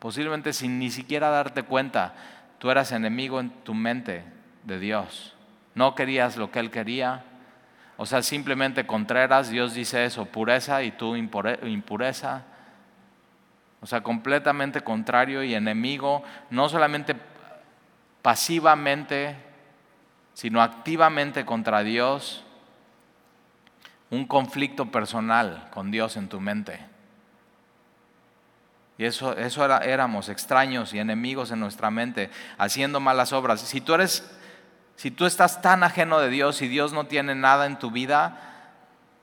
[0.00, 2.16] posiblemente sin ni siquiera darte cuenta,
[2.58, 4.24] tú eras enemigo en tu mente
[4.64, 5.36] de Dios
[5.74, 7.24] no querías lo que Él quería.
[7.96, 12.44] O sea, simplemente Contreras, Dios dice eso, pureza y tú impureza.
[13.80, 17.14] O sea, completamente contrario y enemigo, no solamente
[18.22, 19.36] pasivamente,
[20.34, 22.44] sino activamente contra Dios.
[24.10, 26.80] Un conflicto personal con Dios en tu mente.
[28.98, 33.60] Y eso, eso era, éramos extraños y enemigos en nuestra mente, haciendo malas obras.
[33.60, 34.28] Si tú eres
[35.00, 38.36] si tú estás tan ajeno de Dios y Dios no tiene nada en tu vida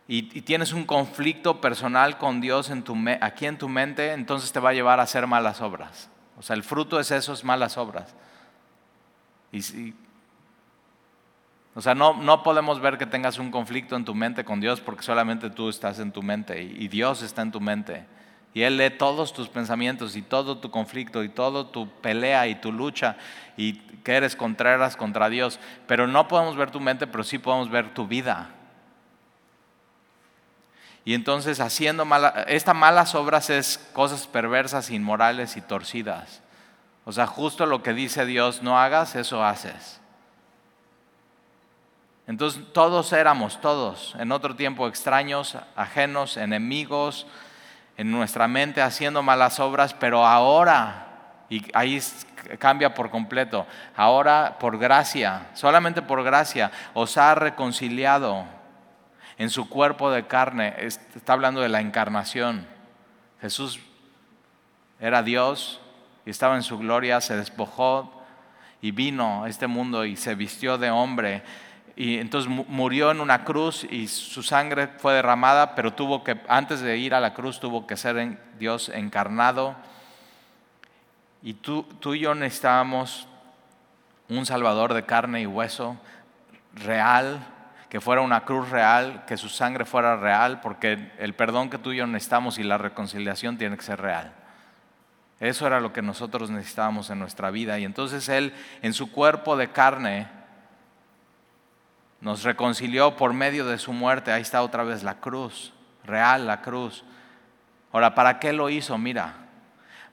[0.08, 4.60] y, tienes un conflicto personal con Dios en tu, aquí en tu mente, entonces te
[4.60, 6.10] va a llevar a hacer malas obras.
[6.36, 8.16] O sea, el fruto es eso, es malas obras.
[9.52, 9.94] Y,
[11.76, 14.82] o sea, no, no podemos ver que tengas un conflicto en tu mente con Dios
[14.82, 18.06] porque solamente tú estás en tu mente y Dios está en tu mente.
[18.54, 22.56] Y Él lee todos tus pensamientos y todo tu conflicto y todo tu pelea y
[22.56, 23.18] tu lucha
[23.56, 25.60] y que eres contreras contra Dios.
[25.86, 28.50] Pero no podemos ver tu mente, pero sí podemos ver tu vida.
[31.06, 32.06] Y entonces haciendo
[32.48, 36.42] estas malas obras es cosas perversas, inmorales y torcidas.
[37.08, 40.02] O sea, justo lo que dice Dios, no hagas, eso haces.
[42.28, 47.26] Entonces todos éramos, todos, en otro tiempo extraños, ajenos, enemigos,
[47.96, 51.98] en nuestra mente haciendo malas obras, pero ahora, y ahí
[52.60, 53.66] cambia por completo.
[53.96, 58.44] Ahora por gracia, solamente por gracia, os ha reconciliado
[59.38, 60.76] en su cuerpo de carne.
[60.80, 62.68] Está hablando de la encarnación.
[63.40, 63.80] Jesús
[65.00, 65.80] era Dios
[66.28, 68.12] y estaba en su gloria, se despojó
[68.82, 71.42] y vino a este mundo y se vistió de hombre.
[71.96, 76.82] Y entonces murió en una cruz y su sangre fue derramada, pero tuvo que, antes
[76.82, 79.78] de ir a la cruz, tuvo que ser Dios encarnado.
[81.42, 83.30] Y tú, tú y yo necesitábamos
[84.28, 85.96] un Salvador de carne y hueso,
[86.74, 87.40] real,
[87.88, 91.94] que fuera una cruz real, que su sangre fuera real, porque el perdón que tú
[91.94, 94.34] y yo necesitamos y la reconciliación tiene que ser real.
[95.40, 97.78] Eso era lo que nosotros necesitábamos en nuestra vida.
[97.78, 100.28] Y entonces Él, en su cuerpo de carne,
[102.22, 104.32] nos reconcilió por medio de su muerte.
[104.32, 105.74] Ahí está otra vez la cruz,
[106.04, 107.04] real la cruz.
[107.92, 108.98] Ahora, ¿para qué lo hizo?
[108.98, 109.36] Mira,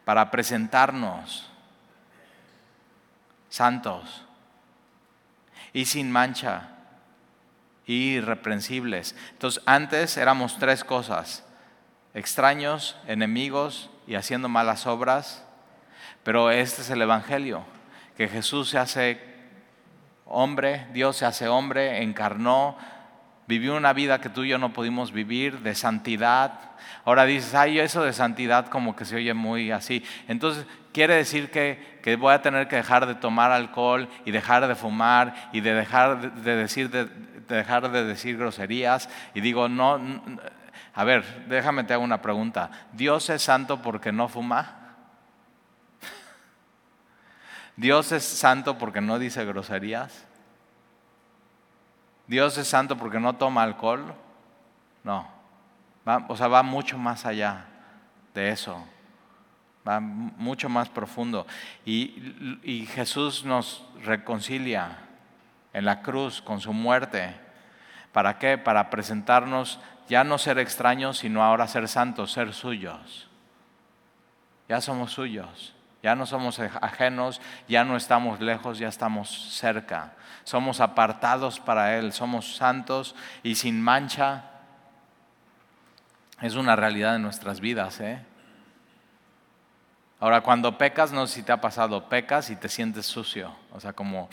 [0.04, 1.50] para presentarnos
[3.48, 4.26] santos
[5.72, 6.68] y sin mancha
[7.86, 9.16] y irreprensibles.
[9.30, 11.44] Entonces, antes éramos tres cosas,
[12.12, 15.44] extraños, enemigos y haciendo malas obras,
[16.22, 17.64] pero este es el Evangelio,
[18.16, 19.20] que Jesús se hace
[20.26, 22.76] hombre, Dios se hace hombre, encarnó,
[23.46, 26.72] vivió una vida que tú y yo no pudimos vivir, de santidad.
[27.04, 30.02] Ahora dices, ay, eso de santidad como que se oye muy así.
[30.28, 34.66] Entonces, quiere decir que, que voy a tener que dejar de tomar alcohol y dejar
[34.66, 37.06] de fumar y de dejar de decir, de,
[37.48, 39.10] dejar de decir groserías.
[39.34, 40.00] Y digo, no
[40.94, 42.70] a ver, déjame te hago una pregunta.
[42.92, 44.84] ¿Dios es santo porque no fuma?
[47.76, 50.24] ¿Dios es santo porque no dice groserías?
[52.28, 54.14] ¿Dios es santo porque no toma alcohol?
[55.02, 55.28] No.
[56.28, 57.66] o sea, va mucho más allá
[58.32, 58.86] de eso.
[59.86, 61.44] Va mucho más profundo.
[61.84, 64.98] Y, y Jesús nos reconcilia
[65.72, 67.34] en la cruz con su muerte.
[68.12, 68.56] ¿Para qué?
[68.56, 73.28] Para presentarnos ya no ser extraños, sino ahora ser santos, ser suyos.
[74.68, 80.12] Ya somos suyos, ya no somos ajenos, ya no estamos lejos, ya estamos cerca.
[80.44, 84.44] Somos apartados para Él, somos santos y sin mancha.
[86.40, 88.00] Es una realidad de nuestras vidas.
[88.00, 88.22] ¿eh?
[90.20, 93.80] Ahora, cuando pecas, no sé si te ha pasado, pecas y te sientes sucio, o
[93.80, 94.28] sea, como...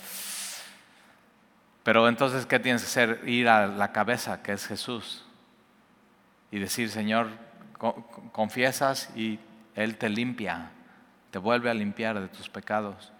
[1.84, 3.28] Pero entonces, ¿qué tienes que hacer?
[3.28, 5.26] Ir a la cabeza, que es Jesús
[6.52, 7.30] y decir, Señor,
[8.32, 9.40] confiesas y
[9.76, 10.72] Él te limpia,
[11.32, 13.12] te vuelve a limpiar de tus pecados.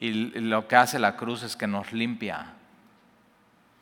[0.00, 2.54] Y lo que hace la cruz es que nos limpia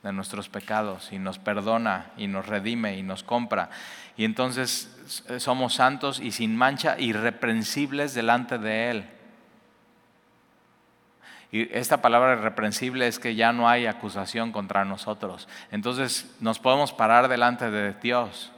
[0.02, 3.70] de nuestros pecados y nos perdona y nos redime y nos compra.
[4.16, 9.10] Y entonces somos santos y sin mancha, irreprensibles delante de Él.
[11.50, 15.48] Y esta palabra irreprensible es que ya no hay acusación contra nosotros.
[15.70, 18.52] Entonces nos podemos parar delante de Dios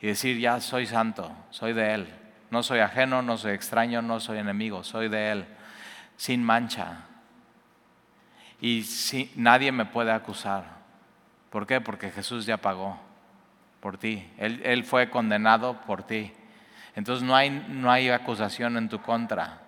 [0.00, 2.08] y decir, ya soy santo, soy de Él.
[2.50, 5.46] No soy ajeno, no soy extraño, no soy enemigo, soy de Él,
[6.16, 7.04] sin mancha.
[8.60, 10.64] Y si, nadie me puede acusar.
[11.48, 11.80] ¿Por qué?
[11.80, 12.98] Porque Jesús ya pagó
[13.80, 14.28] por ti.
[14.36, 16.32] Él, él fue condenado por ti.
[16.96, 19.60] Entonces no hay, no hay acusación en tu contra.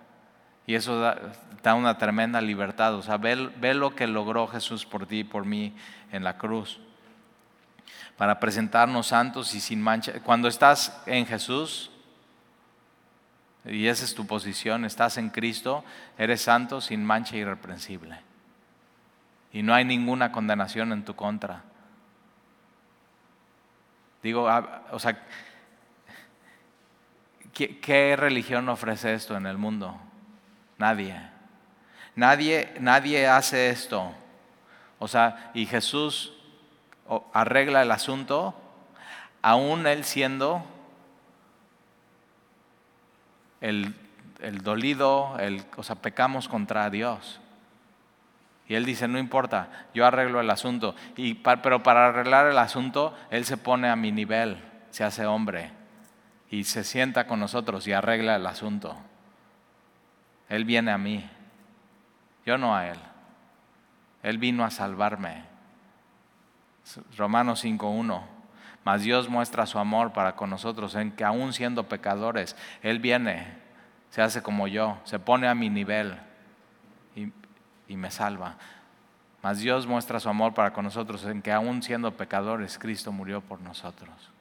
[0.67, 1.33] Y eso da,
[1.71, 2.95] una tremenda libertad.
[2.95, 5.75] O sea, ve, lo que logró Jesús por ti y por mí
[6.11, 6.81] en la cruz.
[8.17, 10.21] Para presentarnos santos y sin mancha.
[10.25, 11.91] Cuando estás en Jesús,
[13.65, 15.85] y esa es tu posición, estás en Cristo,
[16.19, 18.19] eres santo, sin mancha, irreprensible.
[19.53, 21.63] Y no hay ninguna condenación en tu contra.
[24.23, 25.21] Digo, ah, o sea,
[27.53, 30.01] ¿qué religión ofrece esto en el mundo?
[30.79, 31.33] Nadie.
[32.15, 34.13] Nadie, nadie hace esto.
[34.99, 36.33] O sea, y Jesús
[37.33, 38.55] arregla el asunto,
[39.43, 40.65] aún él siendo
[43.61, 43.95] el,
[44.63, 47.41] dolido, el, o sea, pecamos contra Dios.
[48.69, 50.95] Y él dice, no importa, yo arreglo el asunto.
[51.17, 55.71] Y, pero para arreglar el asunto, él se pone a mi nivel, se hace hombre
[56.51, 58.97] y se sienta con nosotros y arregla el asunto.
[60.49, 61.29] Él viene a mí,
[62.45, 62.99] yo no a Él.
[64.23, 65.45] Él vino a salvarme.
[67.17, 68.23] Romanos 5.1.
[68.85, 73.57] Mas Dios muestra su amor para con nosotros en que aún siendo pecadores, Él viene,
[74.11, 76.19] se hace como yo, se pone a mi nivel
[77.15, 77.33] y,
[77.87, 78.57] y me salva.
[79.43, 83.41] Mas Dios muestra su amor para con nosotros en que aún siendo pecadores, Cristo murió
[83.41, 84.33] por nosotros.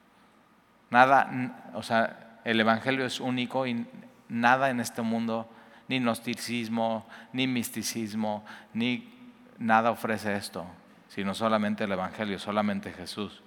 [0.90, 3.86] Nada, o sea, el Evangelio es único y
[4.28, 5.48] nada en este mundo,
[5.88, 9.12] ni gnosticismo, ni misticismo, ni
[9.58, 10.66] nada ofrece esto,
[11.08, 13.42] sino solamente el Evangelio, solamente Jesús.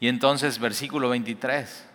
[0.00, 1.88] Y entonces, versículo 23.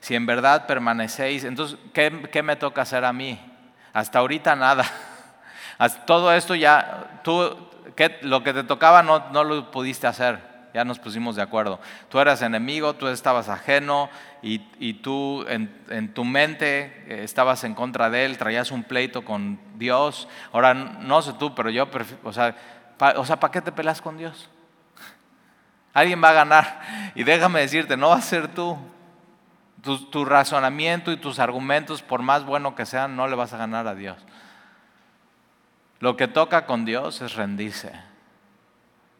[0.00, 3.38] Si en verdad permanecéis, entonces, ¿qué, me toca hacer a mí?
[3.92, 4.84] Hasta ahorita nada.
[6.06, 7.56] Todo esto ya, tú,
[8.22, 11.80] lo que te tocaba no, no lo pudiste hacer ya nos pusimos de acuerdo.
[12.10, 14.10] Tú eras enemigo, tú estabas ajeno
[14.42, 14.58] y,
[14.92, 20.28] tú en, tu mente eh, estabas en contra de él, traías un pleito con Dios.
[20.52, 21.88] Ahora, no sé tú, pero yo,
[22.24, 22.54] o sea,
[23.16, 24.50] o sea, ¿para qué te pelas con Dios?
[25.94, 26.82] Alguien va a ganar.
[27.14, 28.76] Y déjame decirte, no va a ser tú.
[29.82, 33.56] Tu, tu razonamiento y tus argumentos, por más bueno que sean, no le vas a
[33.56, 34.18] ganar a Dios.
[36.00, 37.92] Lo que toca con Dios es rendirse.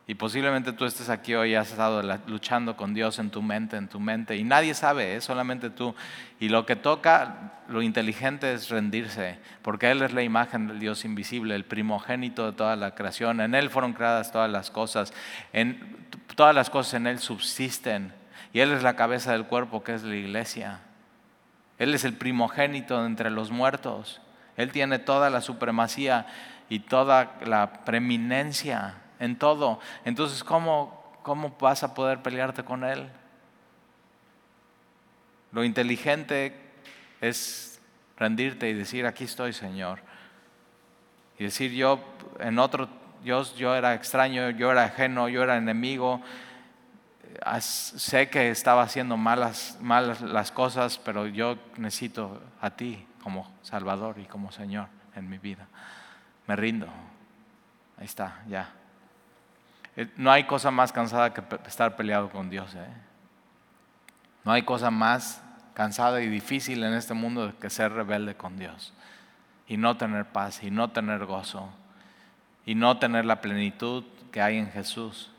[0.08, 3.76] Y posiblemente tú estés aquí hoy y has estado luchando con Dios en tu mente,
[3.76, 5.96] en tu mente, y nadie sabe, es solamente tú.
[6.38, 11.04] Y lo que toca, lo inteligente es rendirse, porque Él es la imagen del Dios
[11.04, 13.40] invisible, el primogénito de toda la creación.
[13.40, 15.12] En Él fueron creadas todas las cosas,
[15.52, 18.12] en, todas las cosas en Él subsisten,
[18.52, 20.82] y Él es la cabeza del cuerpo que es la iglesia.
[21.78, 24.20] Él es el primogénito entre los muertos.
[24.56, 26.26] Él tiene toda la supremacía
[26.68, 29.80] y toda la preeminencia en todo.
[30.04, 33.08] Entonces, ¿cómo, ¿cómo vas a poder pelearte con Él?
[35.52, 36.54] Lo inteligente
[37.20, 37.80] es
[38.16, 40.00] rendirte y decir, aquí estoy, Señor.
[41.38, 42.00] Y decir, yo
[42.40, 42.88] en otro,
[43.24, 46.20] yo, yo era extraño, yo era ajeno, yo era enemigo.
[47.60, 54.18] Sé que estaba haciendo malas, malas las cosas, pero yo necesito a ti como Salvador
[54.18, 55.66] y como Señor en mi vida.
[56.46, 56.86] Me rindo.
[57.98, 58.72] Ahí está, ya.
[59.96, 62.74] Eh, no hay cosa más cansada que estar peleado con Dios.
[62.74, 62.86] ¿eh?
[64.44, 65.42] No hay cosa más
[65.74, 68.92] cansada y difícil en este mundo que ser rebelde con Dios
[69.66, 71.68] y no tener paz y no tener gozo
[72.64, 75.30] y no tener la plenitud que hay en Jesús,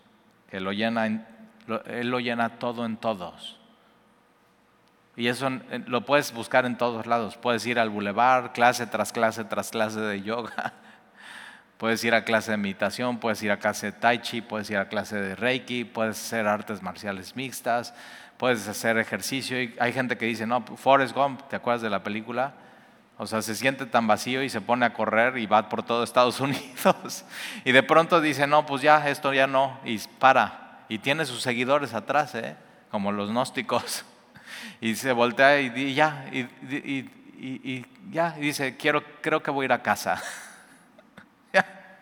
[0.49, 3.59] que lo llena, Él lo llena todo en todos.
[5.15, 5.49] Y eso
[5.87, 7.37] lo puedes buscar en todos lados.
[7.37, 10.73] Puedes ir al bulevar, clase tras clase tras clase de yoga
[11.77, 14.77] Puedes ir a clase de meditación, puedes ir a clase de tai chi, puedes ir
[14.77, 17.93] a clase de reiki, puedes hacer artes marciales mixtas,
[18.37, 19.61] puedes hacer ejercicio.
[19.61, 22.53] Y hay gente que dice, no, Forrest Gump, ¿te acuerdas de la película?
[23.19, 26.03] O sea, se siente tan vacío y se pone a correr y va por todo
[26.03, 27.25] Estados Unidos.
[27.63, 30.85] Y de pronto dice, no, pues ya, esto ya no, y para.
[30.89, 32.55] Y tiene sus seguidores atrás, ¿eh?
[32.89, 34.05] como los gnósticos.
[34.79, 39.65] Y se voltea y, ya, y, y, ya, y dice, quiero, creo que voy a
[39.65, 40.21] ir a casa.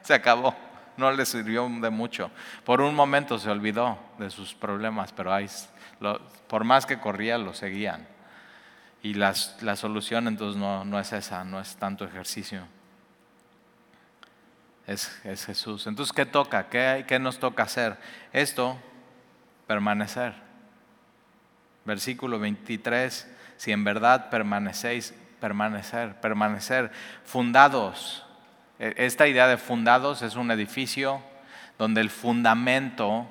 [0.05, 0.55] se acabó.
[0.97, 2.31] No le sirvió de mucho.
[2.63, 5.35] Por un momento se olvidó de sus problemas, pero
[6.47, 8.07] por más que corría, lo seguían.
[9.01, 9.33] Y la
[9.75, 12.65] solución entonces no, es esa, no es tanto ejercicio.
[14.87, 15.09] Es,
[15.45, 15.85] Jesús.
[15.87, 16.69] Entonces, ¿qué toca?
[16.69, 17.97] ¿Qué, ¿Qué nos toca hacer?
[18.31, 18.77] Esto,
[19.67, 20.33] permanecer.
[21.83, 23.27] Versículo 23,
[23.57, 26.91] si en verdad permanecéis, permanecer, permanecer,
[27.25, 28.25] fundados
[28.79, 31.21] esta idea de fundados es un edificio
[31.77, 33.27] donde el fundamento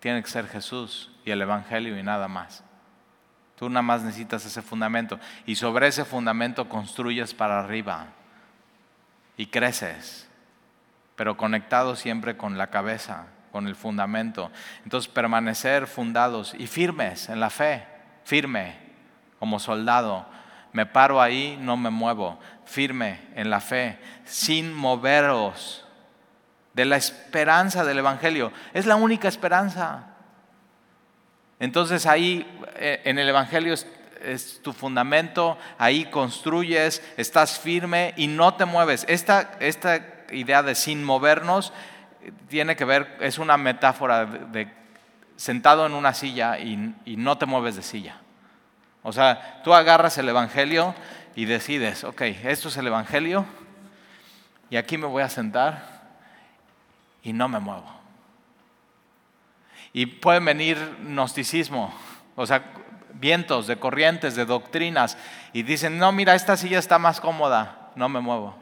[0.00, 2.64] tiene que ser Jesús y el Evangelio y nada más.
[3.56, 8.06] Tú nada más necesitas ese fundamento y sobre ese fundamento construyes para arriba
[9.36, 10.28] y creces,
[11.16, 14.52] pero conectado siempre con la cabeza, con el fundamento.
[14.84, 17.84] Entonces permanecer fundados y firmes en la fe,
[18.24, 18.76] firme
[19.40, 20.26] como soldado.
[20.72, 25.84] Me paro ahí, no me muevo firme en la fe, sin moveros
[26.74, 28.52] de la esperanza del Evangelio.
[28.74, 30.06] Es la única esperanza.
[31.58, 32.46] Entonces ahí
[32.76, 39.04] eh, en el Evangelio es, tu fundamento, ahí construyes, estás firme y no te mueves.
[39.08, 41.72] Esta, esta idea de sin movernos
[42.22, 44.68] eh, tiene que ver, es una metáfora de,
[45.36, 48.20] sentado en una silla y, y no te mueves de silla.
[49.02, 50.94] O sea, tú agarras el Evangelio
[51.34, 53.46] y decides, ok, esto es el Evangelio
[54.70, 55.98] y aquí me voy a sentar
[57.22, 57.86] y no me muevo.
[59.92, 61.94] Y pueden venir gnosticismo,
[62.36, 62.62] o sea,
[63.14, 65.16] vientos de corrientes, de doctrinas,
[65.52, 68.54] y dicen, no, mira, esta silla está más cómoda, no me muevo.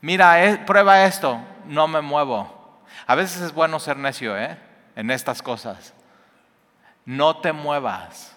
[0.00, 2.82] Mira, eh, prueba esto, no me muevo.
[3.06, 4.58] A veces es bueno ser necio, ¿eh?
[4.96, 5.94] En estas cosas.
[7.04, 8.31] No te muevas.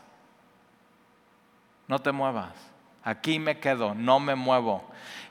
[1.87, 2.75] No te muevas
[3.05, 4.83] aquí me quedo, no me muevo.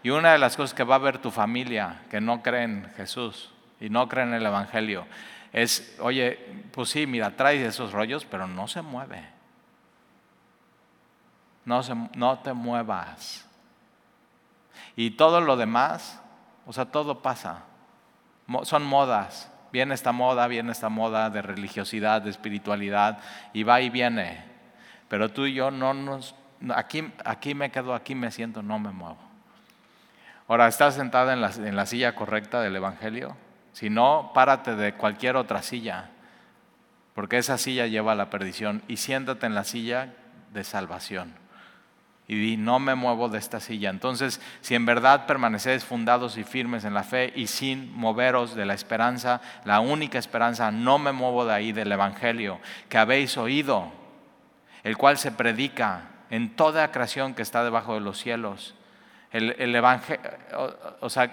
[0.03, 2.91] Y una de las cosas que va a ver tu familia que no cree en
[2.97, 3.51] Jesús
[3.81, 5.07] y no cree en el Evangelio
[5.53, 6.39] es, oye,
[6.73, 9.29] pues sí, mira, trae esos rollos, pero no se mueve.
[11.65, 11.83] no,
[12.15, 13.47] no te muevas.
[14.97, 16.21] Y todo lo demás,
[16.67, 17.65] o sea, todo pasa.
[18.63, 19.51] Son modas.
[19.73, 23.19] Viene esta moda, viene esta moda de religiosidad, de espiritualidad,
[23.53, 24.45] y va y viene.
[25.09, 26.37] Pero tú y yo no nos...
[26.75, 29.19] Aquí, aquí me quedo, aquí me siento, no me muevo.
[30.47, 31.41] Ahora, ¿estás sentada en
[31.77, 33.37] la, silla correcta del Evangelio?
[33.73, 36.11] Si no, párate de cualquier otra silla,
[37.15, 40.15] porque esa silla lleva a la perdición, y siéntate en la silla
[40.53, 41.45] de salvación
[42.27, 43.91] y di, no me muevo de esta silla.
[43.91, 48.65] Entonces, si en verdad permanecéis fundados y firmes en la fe y sin moveros de
[48.65, 53.93] la esperanza, la única esperanza, no me muevo de ahí del Evangelio que habéis oído,
[54.85, 58.75] el cual se predica en toda creación que está debajo de los cielos.
[59.31, 60.21] El, el Evangelio,
[61.01, 61.33] o sea,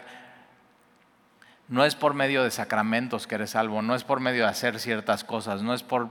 [1.68, 4.80] no es por medio de sacramentos que eres salvo, no es por medio de hacer
[4.80, 6.10] ciertas cosas, no es por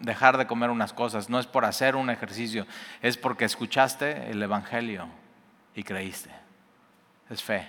[0.00, 2.66] dejar de comer unas cosas, no es por hacer un ejercicio,
[3.02, 5.08] es porque escuchaste el Evangelio
[5.74, 6.30] y creíste.
[7.28, 7.68] Es fe.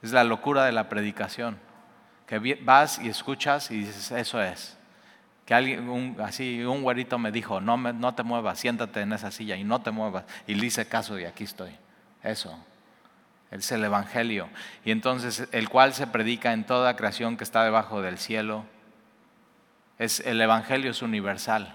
[0.00, 1.58] Es la locura de la predicación.
[2.26, 4.77] Que vas y escuchas y dices, eso es.
[5.48, 9.56] Que alguien, así, un güerito me dijo, no, no te muevas, siéntate en esa silla
[9.56, 10.24] y no te muevas.
[10.46, 11.70] Y le hice caso y aquí estoy.
[12.22, 12.54] Eso.
[13.50, 14.50] Es el Evangelio.
[14.84, 18.66] Y entonces, el cual se predica en toda creación que está debajo del cielo.
[19.98, 21.74] Es, el Evangelio es universal.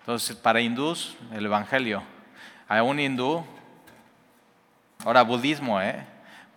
[0.00, 2.02] Entonces, para hindús, el Evangelio.
[2.68, 3.46] A un hindú,
[5.06, 6.04] ahora budismo, ¿eh?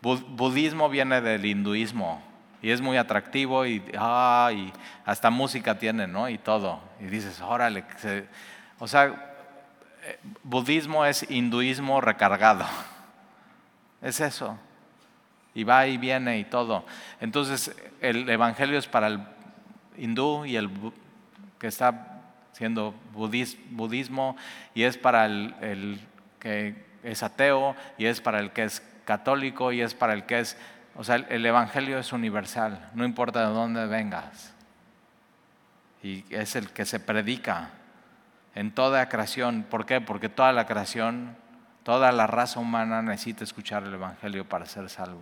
[0.02, 2.27] budismo viene del hinduismo
[2.62, 4.72] y es muy atractivo y, ah, y
[5.06, 6.30] hasta música tiene, ¿no?
[6.30, 6.80] Y todo.
[7.00, 7.84] Y dices, órale,
[8.80, 9.36] o sea,
[10.44, 12.66] budismo es hinduismo recargado.
[14.00, 14.60] Es eso.
[15.56, 16.86] Y va y viene y todo.
[17.20, 19.20] Entonces, el evangelio es para el
[19.98, 20.70] hindú y el
[21.58, 24.36] que está siendo budismo
[24.74, 26.00] y es para el,
[26.40, 30.40] que es ateo y es para el que es católico y es para el que
[30.40, 30.58] es,
[30.98, 34.52] o sea, el evangelio es universal, no importa de dónde vengas.
[36.02, 37.70] Y es el que se predica
[38.56, 39.64] en toda creación.
[39.70, 40.02] ¿Por qué?
[40.02, 41.38] Porque toda la creación,
[41.84, 45.22] toda la raza humana necesita escuchar el Evangelio para ser salvo.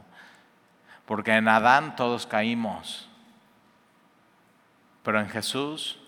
[1.05, 3.09] Porque en Adán todos caímos,
[5.03, 5.99] pero en Jesús,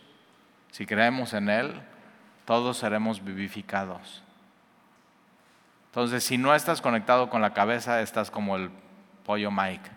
[0.71, 1.81] si creemos en Él,
[2.45, 4.23] todos seremos vivificados.
[5.87, 8.71] Entonces, si no estás conectado con la cabeza, estás como el
[9.27, 9.91] pollo Mike.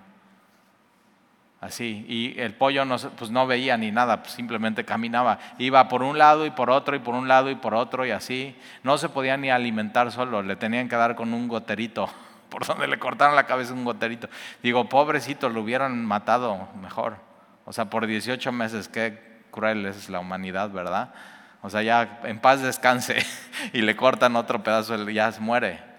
[1.61, 5.39] Así, y el pollo no, pues no veía ni nada, pues simplemente caminaba.
[5.59, 8.11] Iba por un lado y por otro y por un lado y por otro y
[8.11, 8.57] así.
[8.83, 12.09] No se podía ni alimentar solo, le tenían que dar con un goterito,
[12.49, 14.28] por donde le cortaron la cabeza un goterito.
[14.62, 17.18] Digo, pobrecito, lo hubieran matado mejor.
[17.66, 21.12] O sea, por 18 meses, qué cruel es la humanidad, ¿verdad?
[21.62, 23.18] O sea, ya en paz descanse
[23.72, 25.89] y le cortan otro pedazo, ya se muere.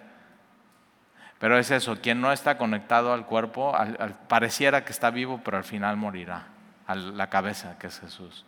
[1.42, 3.76] Pero es eso, quien no está conectado al cuerpo,
[4.28, 6.46] pareciera que está vivo, pero al final morirá,
[6.86, 8.46] a la cabeza que es Jesús.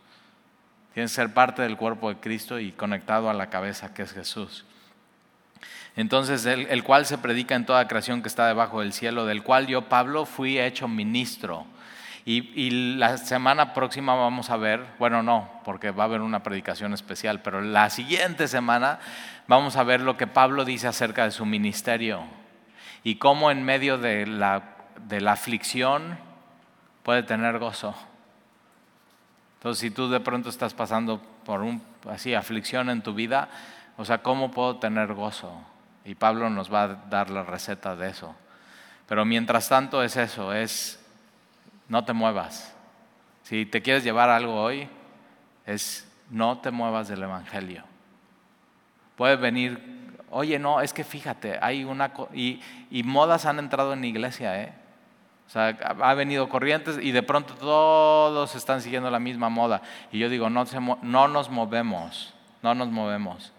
[0.94, 4.12] Tiene que ser parte del cuerpo de Cristo y conectado a la cabeza que es
[4.12, 4.64] Jesús.
[5.96, 9.66] Entonces, el, cual se predica en toda creación que está debajo del cielo, del cual
[9.66, 11.66] yo, Pablo, fui hecho ministro.
[12.24, 16.94] Y, la semana próxima vamos a ver, bueno, no, porque va a haber una predicación
[16.94, 19.00] especial, pero la siguiente semana
[19.48, 22.43] vamos a ver lo que Pablo dice acerca de su ministerio
[23.04, 24.62] y cómo en medio de la,
[25.06, 26.18] de la aflicción
[27.02, 27.94] puede tener gozo.
[29.58, 33.48] Entonces, si tú de pronto estás pasando por un así aflicción en tu vida,
[33.96, 35.52] o sea, ¿cómo puedo tener gozo?
[36.04, 38.34] Y Pablo nos va a dar la receta de eso.
[39.06, 41.02] Pero mientras tanto es eso, es
[41.88, 42.74] no te muevas.
[43.42, 44.88] Si te quieres llevar algo hoy,
[45.66, 47.84] es no te muevas del Evangelio.
[49.16, 50.03] Puede venir
[50.36, 52.12] Oye, no, es que fíjate, hay una...
[52.34, 52.60] Y,
[52.90, 54.72] y modas han entrado en la iglesia, ¿eh?
[55.46, 59.80] O sea, ha venido corrientes y de pronto todos están siguiendo la misma moda.
[60.10, 60.64] Y yo digo, no,
[61.02, 63.52] no nos movemos, no nos movemos.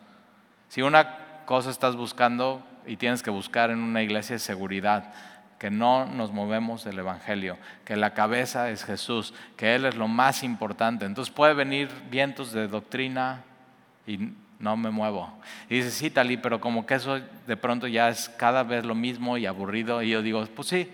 [0.67, 5.13] Si una cosa estás buscando y tienes que buscar en una iglesia es seguridad,
[5.57, 10.09] que no nos movemos del Evangelio, que la cabeza es Jesús, que Él es lo
[10.09, 11.05] más importante.
[11.05, 13.43] Entonces puede venir vientos de doctrina
[14.05, 15.31] y no me muevo.
[15.69, 18.95] Y dice, sí, Talí, pero como que eso de pronto ya es cada vez lo
[18.95, 20.01] mismo y aburrido.
[20.01, 20.91] Y yo digo, pues sí.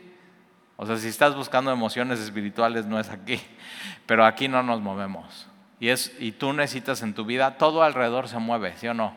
[0.78, 3.40] O sea, si estás buscando emociones espirituales, no es aquí.
[4.08, 5.48] Pero aquí no nos movemos.
[5.80, 9.16] Y, es, y tú necesitas en tu vida, todo alrededor se mueve, ¿sí o no?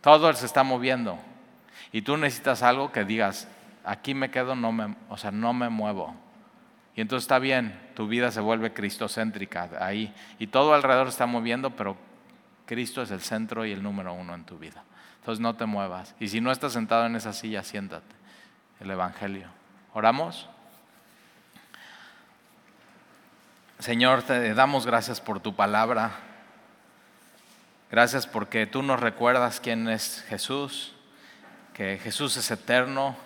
[0.00, 1.18] Todo se está moviendo.
[1.92, 3.48] Y tú necesitas algo que digas,
[3.84, 6.14] aquí me quedo, no me, o sea, no me muevo.
[6.96, 10.12] Y entonces está bien, tu vida se vuelve cristocéntrica ahí.
[10.38, 11.96] Y todo alrededor se está moviendo, pero
[12.70, 14.84] Cristo es el centro y el número uno en tu vida.
[15.18, 16.14] Entonces no te muevas.
[16.20, 18.14] Y si no estás sentado en esa silla, siéntate.
[18.78, 19.48] El Evangelio.
[19.92, 20.48] ¿Oramos?
[23.80, 26.12] Señor, te damos gracias por tu palabra.
[27.90, 30.94] Gracias porque tú nos recuerdas quién es Jesús,
[31.74, 33.16] que Jesús es eterno.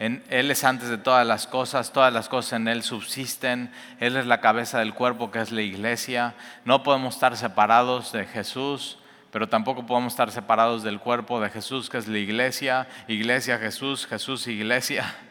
[0.00, 3.70] Él es antes de todas las cosas, todas las cosas en Él subsisten,
[4.00, 6.34] Él es la cabeza del cuerpo que es la iglesia.
[6.64, 8.98] No podemos estar separados de Jesús,
[9.30, 14.06] pero tampoco podemos estar separados del cuerpo de Jesús que es la iglesia, iglesia Jesús,
[14.06, 15.14] Jesús iglesia.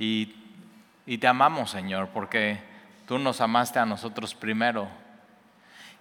[0.00, 0.36] Y,
[1.06, 2.62] y te amamos Señor porque
[3.08, 4.86] Tú nos amaste a nosotros primero.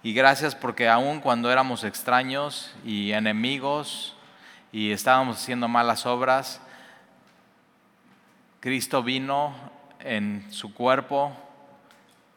[0.03, 4.13] Y gracias porque aun cuando éramos extraños y enemigos
[4.73, 6.59] y estábamos haciendo malas obras,
[8.60, 9.53] Cristo vino
[9.99, 11.32] en su cuerpo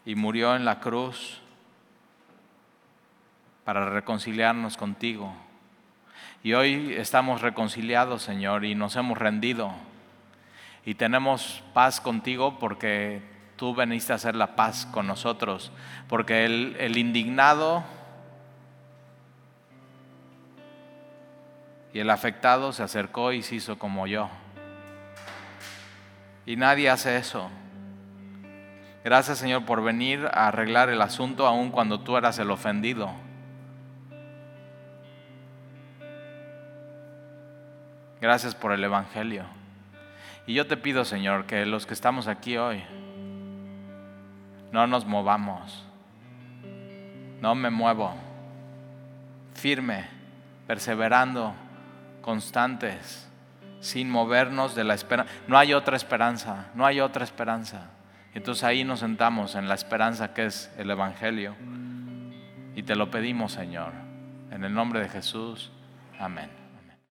[0.04, 1.40] y murió en la cruz
[3.64, 5.32] para reconciliarnos contigo.
[6.42, 9.72] Y hoy estamos reconciliados, Señor, y nos hemos rendido.
[10.84, 13.22] Y tenemos paz contigo porque
[13.56, 15.70] tú veniste a hacer la paz con nosotros,
[16.08, 17.84] porque el, el indignado
[21.92, 24.30] y el afectado se acercó y se hizo como yo.
[26.50, 27.48] Y nadie hace eso.
[29.04, 33.08] Gracias Señor por venir a arreglar el asunto aun cuando tú eras el ofendido.
[38.20, 39.44] Gracias por el Evangelio.
[40.44, 42.82] Y yo te pido Señor que los que estamos aquí hoy,
[44.72, 45.86] no nos movamos.
[47.40, 48.12] No me muevo.
[49.54, 50.08] Firme,
[50.66, 51.54] perseverando,
[52.22, 53.29] constantes,
[53.80, 55.32] sin movernos de la esperanza.
[55.48, 57.90] No hay otra esperanza, no hay otra esperanza.
[58.34, 61.56] Entonces ahí nos sentamos en la esperanza que es el Evangelio.
[62.76, 63.92] Y te lo pedimos, Señor.
[64.50, 65.70] En el nombre de Jesús.
[66.18, 66.59] Amén.